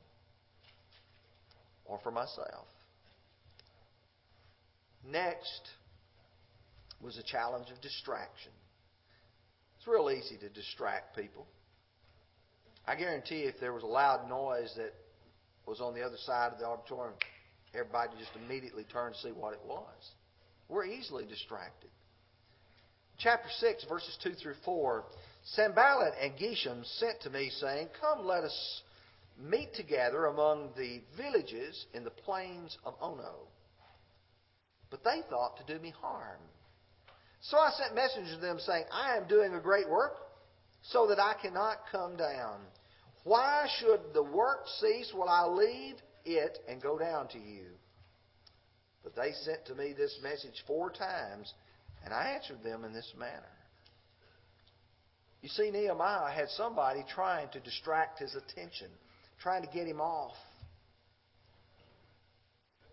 or 1.85 1.99
for 2.03 2.11
myself. 2.11 2.66
Next 5.09 5.62
was 7.01 7.19
a 7.19 7.23
challenge 7.23 7.69
of 7.71 7.81
distraction. 7.81 8.53
It's 9.79 9.87
real 9.87 10.11
easy 10.11 10.37
to 10.38 10.49
distract 10.49 11.16
people. 11.16 11.47
I 12.87 12.97
guarantee 12.97 13.42
if 13.42 13.61
there 13.61 13.73
was 13.73 13.83
a 13.83 13.87
loud 13.87 14.29
noise 14.29 14.73
that 14.77 14.95
was 15.66 15.81
on 15.81 15.95
the 15.95 16.03
other 16.03 16.16
side 16.19 16.53
of 16.53 16.59
the 16.59 16.66
auditorium, 16.66 17.14
everybody 17.75 18.12
just 18.19 18.31
immediately 18.45 18.85
turned 18.92 19.14
to 19.14 19.21
see 19.21 19.31
what 19.31 19.53
it 19.53 19.61
was. 19.66 20.12
We're 20.69 20.87
easily 20.87 21.25
distracted. 21.27 21.90
Chapter 23.19 23.49
6, 23.61 23.85
verses 23.88 24.16
2 24.23 24.35
through 24.35 24.55
4 24.64 25.05
Sanballat 25.55 26.15
and 26.21 26.33
Geshem 26.37 26.85
sent 26.99 27.21
to 27.23 27.31
me, 27.31 27.51
saying, 27.61 27.89
Come, 28.01 28.27
let 28.27 28.43
us 28.43 28.83
meet 29.39 29.75
together 29.75 30.27
among 30.27 30.71
the 30.77 31.01
villages 31.17 31.87
in 31.95 32.03
the 32.05 32.11
plains 32.11 32.77
of 32.85 32.95
Ono. 33.01 33.47
But 34.91 35.05
they 35.05 35.23
thought 35.31 35.57
to 35.59 35.73
do 35.73 35.81
me 35.81 35.93
harm. 36.01 36.41
So 37.43 37.59
I 37.59 37.71
sent 37.71 37.95
messengers 37.95 38.35
to 38.35 38.41
them, 38.41 38.59
saying, 38.59 38.85
I 38.93 39.17
am 39.17 39.29
doing 39.29 39.55
a 39.55 39.61
great 39.61 39.89
work, 39.89 40.17
so 40.83 41.07
that 41.09 41.21
I 41.21 41.35
cannot 41.41 41.79
come 41.93 42.17
down. 42.17 42.61
Why 43.23 43.69
should 43.79 44.01
the 44.15 44.23
work 44.23 44.67
cease 44.81 45.13
while 45.15 45.29
I 45.29 45.47
leave 45.47 45.97
it 46.25 46.59
and 46.69 46.83
go 46.83 46.99
down 46.99 47.29
to 47.29 47.39
you? 47.39 47.67
But 49.05 49.15
they 49.15 49.33
sent 49.45 49.65
to 49.67 49.75
me 49.77 49.93
this 49.97 50.19
message 50.23 50.65
four 50.67 50.91
times, 50.91 51.53
and 52.05 52.13
I 52.13 52.33
answered 52.35 52.65
them 52.65 52.85
in 52.85 52.93
this 52.93 53.13
manner. 53.17 53.56
You 55.47 55.51
see, 55.51 55.71
Nehemiah 55.71 56.35
had 56.35 56.49
somebody 56.49 57.05
trying 57.15 57.49
to 57.51 57.61
distract 57.61 58.19
his 58.19 58.35
attention, 58.35 58.89
trying 59.41 59.63
to 59.63 59.69
get 59.69 59.87
him 59.87 60.01
off. 60.01 60.35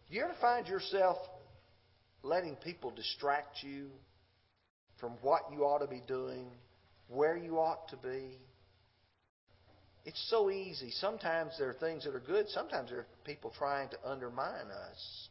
Do 0.08 0.16
you 0.16 0.24
ever 0.24 0.36
find 0.40 0.68
yourself 0.68 1.18
letting 2.22 2.56
people 2.58 2.92
distract 2.92 3.64
you 3.64 3.88
from 5.00 5.14
what 5.24 5.42
you 5.52 5.64
ought 5.64 5.80
to 5.80 5.88
be 5.88 6.04
doing, 6.08 6.46
where 7.08 7.36
you 7.36 7.58
ought 7.58 7.90
to 7.90 7.98
be? 7.98 8.38
It's 10.06 10.24
so 10.30 10.52
easy. 10.52 10.92
Sometimes 10.92 11.54
there 11.58 11.72
are 11.72 11.74
things 11.80 12.04
that 12.04 12.14
are 12.14 12.20
good, 12.20 12.48
sometimes 12.50 12.92
there 12.92 13.00
are 13.00 13.08
people 13.26 13.52
trying 13.58 13.90
to 13.90 13.98
undermine 14.06 14.70
us. 14.92 15.28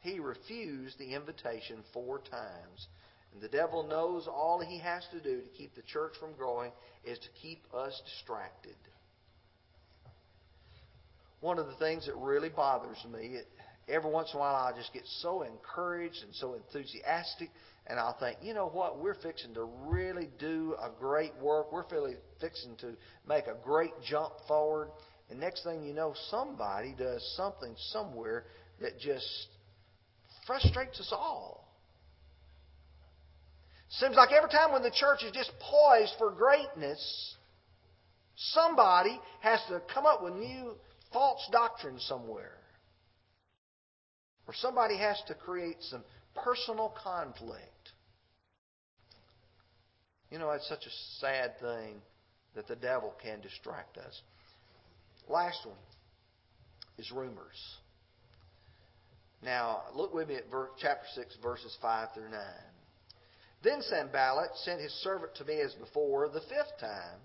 He 0.00 0.20
refused 0.20 0.98
the 0.98 1.14
invitation 1.14 1.78
four 1.94 2.18
times. 2.18 2.86
And 3.34 3.42
the 3.42 3.48
devil 3.48 3.82
knows 3.82 4.28
all 4.28 4.60
he 4.60 4.78
has 4.78 5.04
to 5.10 5.20
do 5.20 5.40
to 5.40 5.48
keep 5.58 5.74
the 5.74 5.82
church 5.82 6.12
from 6.18 6.32
growing 6.34 6.70
is 7.04 7.18
to 7.18 7.28
keep 7.42 7.62
us 7.74 8.00
distracted. 8.06 8.76
One 11.40 11.58
of 11.58 11.66
the 11.66 11.74
things 11.74 12.06
that 12.06 12.14
really 12.16 12.48
bothers 12.48 12.96
me, 13.12 13.40
every 13.88 14.10
once 14.10 14.30
in 14.32 14.36
a 14.36 14.40
while 14.40 14.54
I 14.54 14.72
just 14.74 14.92
get 14.94 15.02
so 15.20 15.42
encouraged 15.42 16.22
and 16.24 16.34
so 16.34 16.54
enthusiastic, 16.54 17.50
and 17.88 17.98
I'll 17.98 18.16
think, 18.18 18.38
you 18.40 18.54
know 18.54 18.68
what, 18.68 18.98
we're 18.98 19.16
fixing 19.16 19.52
to 19.54 19.64
really 19.86 20.30
do 20.38 20.74
a 20.80 20.88
great 20.98 21.32
work. 21.42 21.70
We're 21.72 21.84
really 21.90 22.14
fixing 22.40 22.76
to 22.76 22.94
make 23.28 23.46
a 23.46 23.56
great 23.62 23.92
jump 24.08 24.32
forward. 24.48 24.88
And 25.28 25.40
next 25.40 25.64
thing 25.64 25.84
you 25.84 25.92
know, 25.92 26.14
somebody 26.30 26.94
does 26.96 27.22
something 27.36 27.74
somewhere 27.90 28.44
that 28.80 28.98
just 28.98 29.48
frustrates 30.46 31.00
us 31.00 31.12
all. 31.12 31.63
Seems 34.00 34.16
like 34.16 34.32
every 34.32 34.50
time 34.50 34.72
when 34.72 34.82
the 34.82 34.90
church 34.90 35.22
is 35.22 35.30
just 35.32 35.52
poised 35.60 36.14
for 36.18 36.32
greatness, 36.32 37.36
somebody 38.36 39.20
has 39.40 39.60
to 39.68 39.80
come 39.92 40.04
up 40.04 40.22
with 40.22 40.34
new 40.34 40.74
false 41.12 41.48
doctrine 41.52 42.00
somewhere. 42.00 42.58
Or 44.48 44.54
somebody 44.54 44.98
has 44.98 45.16
to 45.28 45.34
create 45.34 45.76
some 45.80 46.02
personal 46.34 46.92
conflict. 47.02 47.92
You 50.30 50.38
know, 50.38 50.50
it's 50.50 50.68
such 50.68 50.86
a 50.86 51.20
sad 51.20 51.60
thing 51.60 52.02
that 52.56 52.66
the 52.66 52.76
devil 52.76 53.14
can 53.22 53.40
distract 53.40 53.96
us. 53.98 54.20
Last 55.28 55.64
one 55.64 55.76
is 56.98 57.12
rumors. 57.12 57.78
Now, 59.42 59.82
look 59.94 60.12
with 60.12 60.28
me 60.28 60.34
at 60.34 60.44
chapter 60.80 61.06
6, 61.14 61.36
verses 61.42 61.76
5 61.80 62.08
through 62.14 62.30
9. 62.30 62.40
Then 63.64 63.80
Sanballat 63.82 64.50
sent 64.56 64.80
his 64.80 64.92
servant 65.02 65.34
to 65.36 65.44
me 65.44 65.60
as 65.60 65.72
before 65.74 66.28
the 66.28 66.40
fifth 66.40 66.78
time 66.78 67.18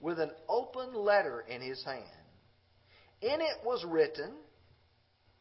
with 0.00 0.18
an 0.18 0.32
open 0.48 0.92
letter 0.94 1.44
in 1.48 1.62
his 1.62 1.82
hand. 1.84 2.04
In 3.22 3.40
it 3.40 3.64
was 3.64 3.84
written, 3.84 4.32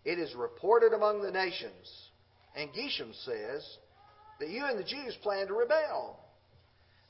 It 0.06 0.20
is 0.20 0.34
reported 0.36 0.94
among 0.94 1.22
the 1.22 1.32
nations, 1.32 2.10
and 2.56 2.70
Geshem 2.72 3.14
says, 3.26 3.78
that 4.40 4.50
you 4.50 4.66
and 4.66 4.78
the 4.78 4.84
Jews 4.84 5.18
plan 5.22 5.48
to 5.48 5.54
rebel. 5.54 6.20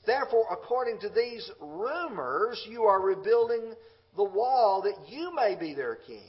Therefore, 0.06 0.46
according 0.50 1.00
to 1.00 1.08
these 1.08 1.50
rumors, 1.60 2.64
you 2.68 2.84
are 2.84 3.00
rebuilding 3.00 3.74
the 4.16 4.24
wall 4.24 4.82
that 4.82 5.12
you 5.12 5.34
may 5.34 5.56
be 5.58 5.74
their 5.74 5.96
king. 5.96 6.22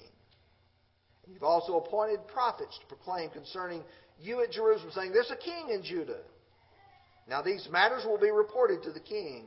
You've 1.27 1.43
also 1.43 1.77
appointed 1.77 2.27
prophets 2.27 2.77
to 2.79 2.87
proclaim 2.87 3.29
concerning 3.29 3.83
you 4.19 4.41
at 4.41 4.51
Jerusalem, 4.51 4.91
saying, 4.95 5.11
There's 5.11 5.31
a 5.31 5.35
king 5.35 5.69
in 5.69 5.83
Judah. 5.83 6.21
Now 7.29 7.41
these 7.41 7.67
matters 7.71 8.05
will 8.05 8.19
be 8.19 8.31
reported 8.31 8.83
to 8.83 8.91
the 8.91 8.99
king. 8.99 9.45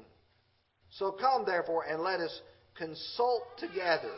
So 0.91 1.13
come, 1.13 1.45
therefore, 1.47 1.85
and 1.89 2.03
let 2.03 2.21
us 2.21 2.41
consult 2.77 3.43
together. 3.59 4.15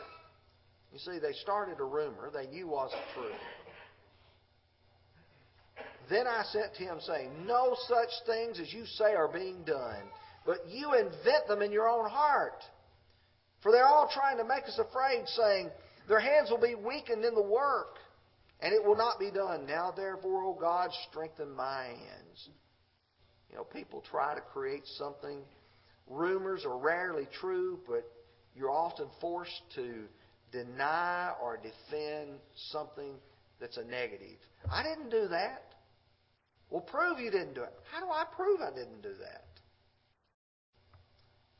You 0.91 0.99
see, 0.99 1.19
they 1.19 1.33
started 1.33 1.79
a 1.79 1.83
rumor 1.83 2.29
they 2.33 2.47
knew 2.47 2.67
wasn't 2.67 3.01
true. 3.13 3.31
Then 6.09 6.27
I 6.27 6.43
sent 6.51 6.75
to 6.75 6.83
him, 6.83 6.99
saying, 6.99 7.31
No 7.45 7.75
such 7.87 8.09
things 8.25 8.59
as 8.59 8.73
you 8.73 8.85
say 8.85 9.13
are 9.15 9.31
being 9.31 9.63
done, 9.63 10.03
but 10.45 10.57
you 10.67 10.93
invent 10.93 11.47
them 11.47 11.61
in 11.61 11.71
your 11.71 11.87
own 11.87 12.09
heart. 12.09 12.61
For 13.61 13.71
they're 13.71 13.87
all 13.87 14.09
trying 14.13 14.37
to 14.37 14.43
make 14.43 14.63
us 14.65 14.77
afraid, 14.77 15.23
saying, 15.27 15.69
their 16.07 16.19
hands 16.19 16.49
will 16.49 16.59
be 16.59 16.75
weakened 16.75 17.23
in 17.23 17.33
the 17.33 17.41
work, 17.41 17.97
and 18.59 18.73
it 18.73 18.83
will 18.83 18.97
not 18.97 19.19
be 19.19 19.31
done. 19.31 19.65
Now, 19.65 19.93
therefore, 19.95 20.43
O 20.43 20.53
God, 20.53 20.89
strengthen 21.09 21.55
my 21.55 21.85
hands. 21.85 22.49
You 23.53 23.59
know, 23.59 23.65
people 23.65 24.03
try 24.09 24.33
to 24.33 24.41
create 24.41 24.81
something. 24.97 25.37
Rumors 26.09 26.65
are 26.65 26.75
rarely 26.75 27.27
true, 27.39 27.79
but 27.87 28.03
you're 28.55 28.71
often 28.71 29.05
forced 29.21 29.61
to 29.75 30.05
deny 30.51 31.31
or 31.39 31.57
defend 31.57 32.39
something 32.71 33.13
that's 33.59 33.77
a 33.77 33.83
negative. 33.83 34.39
I 34.71 34.81
didn't 34.81 35.11
do 35.11 35.27
that. 35.27 35.75
Well, 36.71 36.81
prove 36.81 37.19
you 37.19 37.29
didn't 37.29 37.53
do 37.53 37.61
it. 37.61 37.73
How 37.91 38.03
do 38.03 38.11
I 38.11 38.23
prove 38.35 38.59
I 38.59 38.71
didn't 38.71 39.03
do 39.03 39.13
that? 39.21 39.45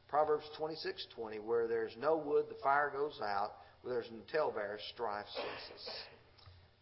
Proverbs 0.08 0.50
26:20, 0.58 1.42
where 1.42 1.68
there's 1.68 1.96
no 1.98 2.18
wood, 2.18 2.46
the 2.50 2.56
fire 2.64 2.90
goes 2.90 3.22
out, 3.22 3.52
where 3.84 3.94
there's 3.94 4.10
no 4.10 4.22
talebearer, 4.32 4.80
strife 4.96 5.28
ceases. 5.28 5.90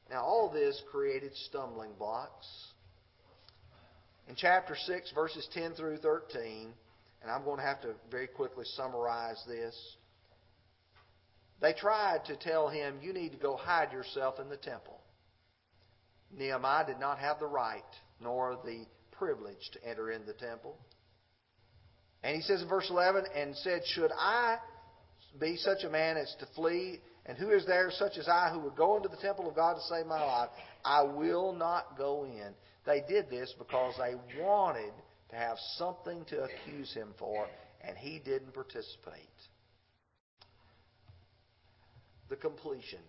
Now, 0.09 0.23
all 0.23 0.49
this 0.49 0.81
created 0.89 1.35
stumbling 1.35 1.91
blocks. 1.99 2.70
In 4.31 4.37
chapter 4.37 4.77
6, 4.77 5.11
verses 5.11 5.45
10 5.53 5.73
through 5.73 5.97
13, 5.97 6.69
and 7.21 7.29
I'm 7.29 7.43
going 7.43 7.57
to 7.57 7.65
have 7.65 7.81
to 7.81 7.95
very 8.09 8.27
quickly 8.27 8.63
summarize 8.77 9.35
this. 9.45 9.75
They 11.59 11.73
tried 11.73 12.23
to 12.27 12.37
tell 12.37 12.69
him, 12.69 12.99
You 13.01 13.11
need 13.11 13.33
to 13.33 13.37
go 13.37 13.57
hide 13.57 13.91
yourself 13.91 14.39
in 14.39 14.47
the 14.47 14.55
temple. 14.55 15.01
Nehemiah 16.33 16.85
did 16.85 16.97
not 16.97 17.19
have 17.19 17.39
the 17.39 17.45
right 17.45 17.83
nor 18.21 18.57
the 18.63 18.85
privilege 19.11 19.69
to 19.73 19.85
enter 19.85 20.11
in 20.11 20.25
the 20.25 20.31
temple. 20.31 20.77
And 22.23 22.33
he 22.33 22.41
says 22.41 22.61
in 22.61 22.69
verse 22.69 22.87
11, 22.89 23.25
and 23.35 23.53
said, 23.57 23.81
Should 23.85 24.11
I 24.17 24.59
be 25.41 25.57
such 25.57 25.83
a 25.83 25.89
man 25.89 26.15
as 26.15 26.33
to 26.39 26.45
flee? 26.55 27.01
And 27.25 27.37
who 27.37 27.49
is 27.51 27.65
there 27.65 27.91
such 27.91 28.17
as 28.17 28.27
I 28.27 28.49
who 28.51 28.59
would 28.61 28.75
go 28.75 28.97
into 28.97 29.07
the 29.07 29.17
temple 29.17 29.47
of 29.47 29.55
God 29.55 29.75
to 29.75 29.81
save 29.81 30.05
my 30.05 30.23
life? 30.23 30.49
I 30.83 31.03
will 31.03 31.53
not 31.53 31.97
go 31.97 32.25
in. 32.25 32.53
They 32.85 33.03
did 33.07 33.29
this 33.29 33.53
because 33.57 33.93
they 33.97 34.15
wanted 34.41 34.91
to 35.29 35.35
have 35.35 35.57
something 35.77 36.25
to 36.25 36.43
accuse 36.43 36.93
him 36.93 37.13
for, 37.19 37.45
and 37.87 37.95
he 37.95 38.19
didn't 38.19 38.53
participate. 38.53 39.29
The 42.29 42.35
completion. 42.35 42.99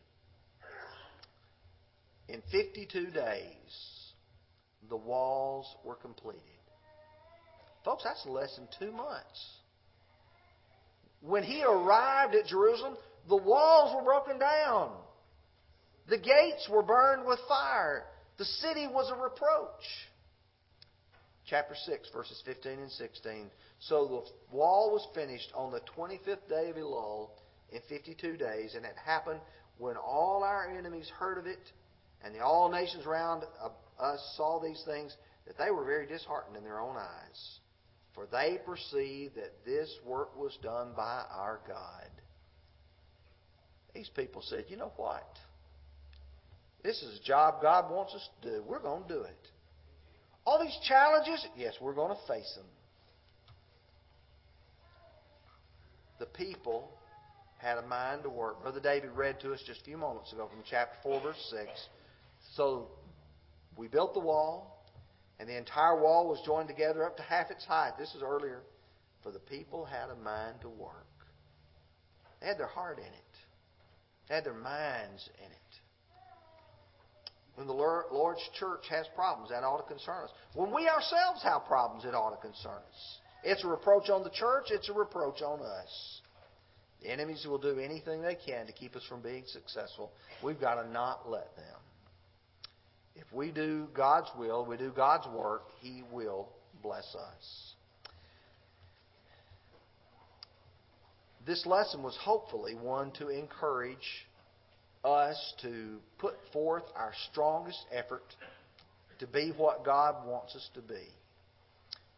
In 2.28 2.42
52 2.50 3.06
days, 3.10 4.12
the 4.88 4.96
walls 4.96 5.74
were 5.84 5.94
completed. 5.94 6.42
Folks, 7.84 8.04
that's 8.04 8.24
less 8.26 8.54
than 8.56 8.68
two 8.78 8.92
months. 8.92 9.56
When 11.20 11.42
he 11.42 11.62
arrived 11.62 12.34
at 12.34 12.46
Jerusalem, 12.46 12.96
the 13.28 13.36
walls 13.36 13.94
were 13.94 14.02
broken 14.02 14.38
down. 14.38 14.92
The 16.08 16.18
gates 16.18 16.68
were 16.70 16.82
burned 16.82 17.26
with 17.26 17.38
fire. 17.48 18.04
The 18.38 18.44
city 18.44 18.86
was 18.86 19.10
a 19.10 19.14
reproach. 19.14 19.84
Chapter 21.46 21.74
6, 21.74 22.08
verses 22.12 22.42
15 22.44 22.72
and 22.72 22.90
16. 22.90 23.50
So 23.80 24.24
the 24.50 24.56
wall 24.56 24.90
was 24.92 25.06
finished 25.14 25.52
on 25.54 25.72
the 25.72 25.80
25th 25.96 26.48
day 26.48 26.70
of 26.70 26.76
Elul 26.76 27.30
in 27.70 27.80
52 27.88 28.36
days, 28.36 28.74
and 28.74 28.84
it 28.84 28.94
happened 29.04 29.40
when 29.78 29.96
all 29.96 30.44
our 30.44 30.70
enemies 30.76 31.10
heard 31.18 31.38
of 31.38 31.46
it, 31.46 31.72
and 32.24 32.34
the 32.34 32.40
all 32.40 32.70
nations 32.70 33.04
round 33.04 33.44
us 33.98 34.34
saw 34.36 34.60
these 34.60 34.82
things, 34.86 35.16
that 35.46 35.58
they 35.58 35.70
were 35.70 35.84
very 35.84 36.06
disheartened 36.06 36.56
in 36.56 36.62
their 36.62 36.80
own 36.80 36.96
eyes. 36.96 37.58
For 38.14 38.26
they 38.30 38.58
perceived 38.64 39.36
that 39.36 39.64
this 39.64 39.90
work 40.04 40.38
was 40.38 40.56
done 40.62 40.92
by 40.96 41.24
our 41.30 41.60
God. 41.66 42.10
These 43.94 44.08
people 44.14 44.42
said, 44.42 44.64
you 44.68 44.76
know 44.76 44.92
what? 44.96 45.26
This 46.82 47.02
is 47.02 47.20
a 47.20 47.22
job 47.24 47.62
God 47.62 47.90
wants 47.90 48.14
us 48.14 48.28
to 48.42 48.50
do. 48.50 48.62
We're 48.66 48.80
going 48.80 49.02
to 49.04 49.08
do 49.08 49.20
it. 49.22 49.48
All 50.44 50.60
these 50.60 50.76
challenges, 50.88 51.46
yes, 51.56 51.74
we're 51.80 51.94
going 51.94 52.14
to 52.16 52.26
face 52.26 52.52
them. 52.56 52.66
The 56.18 56.26
people 56.26 56.88
had 57.58 57.78
a 57.78 57.82
mind 57.82 58.24
to 58.24 58.28
work. 58.30 58.62
Brother 58.62 58.80
David 58.80 59.10
read 59.14 59.38
to 59.40 59.52
us 59.52 59.62
just 59.66 59.82
a 59.82 59.84
few 59.84 59.96
moments 59.96 60.32
ago 60.32 60.48
from 60.48 60.62
chapter 60.68 60.96
4, 61.04 61.20
verse 61.20 61.54
6. 61.66 61.70
So 62.56 62.88
we 63.76 63.86
built 63.86 64.14
the 64.14 64.20
wall, 64.20 64.84
and 65.38 65.48
the 65.48 65.56
entire 65.56 66.00
wall 66.00 66.28
was 66.28 66.40
joined 66.44 66.68
together 66.68 67.04
up 67.04 67.16
to 67.18 67.22
half 67.22 67.50
its 67.50 67.64
height. 67.64 67.92
This 67.98 68.12
is 68.14 68.22
earlier. 68.22 68.62
For 69.22 69.30
the 69.30 69.38
people 69.38 69.84
had 69.84 70.10
a 70.10 70.16
mind 70.16 70.56
to 70.62 70.68
work. 70.68 71.06
They 72.40 72.48
had 72.48 72.58
their 72.58 72.66
heart 72.66 72.98
in 72.98 73.04
it. 73.04 73.31
Had 74.28 74.44
their 74.44 74.54
minds 74.54 75.28
in 75.38 75.50
it. 75.50 75.58
When 77.54 77.66
the 77.66 77.72
Lord's 77.74 78.40
church 78.58 78.84
has 78.88 79.06
problems, 79.14 79.50
that 79.50 79.62
ought 79.62 79.86
to 79.86 79.88
concern 79.88 80.24
us. 80.24 80.30
When 80.54 80.72
we 80.74 80.88
ourselves 80.88 81.42
have 81.42 81.66
problems, 81.66 82.04
it 82.04 82.14
ought 82.14 82.30
to 82.30 82.40
concern 82.40 82.80
us. 82.88 83.18
It's 83.44 83.64
a 83.64 83.68
reproach 83.68 84.08
on 84.08 84.24
the 84.24 84.30
church, 84.30 84.66
it's 84.70 84.88
a 84.88 84.92
reproach 84.92 85.42
on 85.42 85.60
us. 85.60 86.20
The 87.02 87.10
enemies 87.10 87.44
will 87.46 87.58
do 87.58 87.78
anything 87.78 88.22
they 88.22 88.36
can 88.36 88.66
to 88.66 88.72
keep 88.72 88.94
us 88.94 89.02
from 89.08 89.20
being 89.22 89.42
successful. 89.46 90.12
We've 90.42 90.60
got 90.60 90.80
to 90.80 90.88
not 90.88 91.28
let 91.28 91.54
them. 91.56 91.80
If 93.16 93.24
we 93.32 93.50
do 93.50 93.88
God's 93.92 94.30
will, 94.38 94.64
we 94.64 94.76
do 94.76 94.90
God's 94.90 95.26
work, 95.36 95.64
He 95.80 96.04
will 96.12 96.48
bless 96.82 97.14
us. 97.14 97.71
This 101.46 101.66
lesson 101.66 102.02
was 102.02 102.16
hopefully 102.20 102.74
one 102.74 103.10
to 103.12 103.28
encourage 103.28 104.26
us 105.04 105.54
to 105.62 105.98
put 106.18 106.34
forth 106.52 106.84
our 106.94 107.12
strongest 107.30 107.84
effort 107.90 108.22
to 109.18 109.26
be 109.26 109.52
what 109.56 109.84
God 109.84 110.26
wants 110.26 110.54
us 110.54 110.68
to 110.74 110.80
be. 110.80 111.08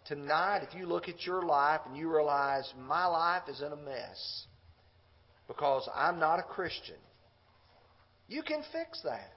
Tonight, 0.06 0.62
if 0.68 0.74
you 0.78 0.86
look 0.86 1.08
at 1.08 1.24
your 1.24 1.42
life 1.42 1.80
and 1.86 1.96
you 1.96 2.14
realize 2.14 2.70
my 2.86 3.06
life 3.06 3.44
is 3.48 3.62
in 3.62 3.72
a 3.72 3.76
mess 3.76 4.44
because 5.48 5.88
I'm 5.94 6.18
not 6.18 6.38
a 6.38 6.42
Christian, 6.42 6.96
you 8.28 8.42
can 8.42 8.62
fix 8.72 9.00
that. 9.04 9.32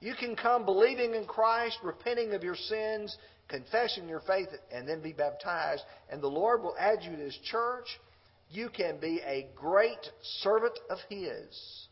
You 0.00 0.14
can 0.18 0.36
come 0.36 0.64
believing 0.64 1.14
in 1.14 1.24
Christ, 1.24 1.78
repenting 1.84 2.34
of 2.34 2.42
your 2.42 2.56
sins, 2.56 3.16
confessing 3.48 4.08
your 4.08 4.20
faith, 4.20 4.48
and 4.72 4.88
then 4.88 5.00
be 5.00 5.12
baptized, 5.12 5.82
and 6.10 6.22
the 6.22 6.28
Lord 6.28 6.62
will 6.62 6.76
add 6.78 6.98
you 7.02 7.16
to 7.16 7.22
His 7.22 7.38
church. 7.50 7.86
You 8.50 8.70
can 8.70 8.98
be 8.98 9.20
a 9.24 9.48
great 9.54 10.10
servant 10.40 10.78
of 10.88 10.98
His. 11.08 11.86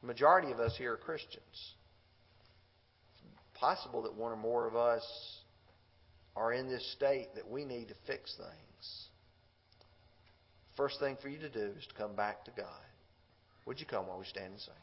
The 0.00 0.06
majority 0.06 0.52
of 0.52 0.60
us 0.60 0.76
here 0.76 0.94
are 0.94 0.96
Christians. 0.96 1.42
It's 1.52 3.58
possible 3.58 4.02
that 4.02 4.14
one 4.14 4.32
or 4.32 4.36
more 4.36 4.66
of 4.66 4.76
us 4.76 5.04
are 6.36 6.52
in 6.52 6.68
this 6.68 6.92
state 6.92 7.28
that 7.34 7.48
we 7.48 7.64
need 7.64 7.88
to 7.88 7.94
fix 8.06 8.34
things. 8.36 9.08
First 10.76 11.00
thing 11.00 11.16
for 11.20 11.28
you 11.28 11.38
to 11.38 11.48
do 11.48 11.72
is 11.78 11.86
to 11.86 11.94
come 11.94 12.16
back 12.16 12.44
to 12.46 12.50
God. 12.56 12.66
Would 13.66 13.78
you 13.78 13.86
come 13.86 14.06
while 14.06 14.18
we 14.18 14.24
stand 14.24 14.52
and 14.52 14.60
sing? 14.60 14.74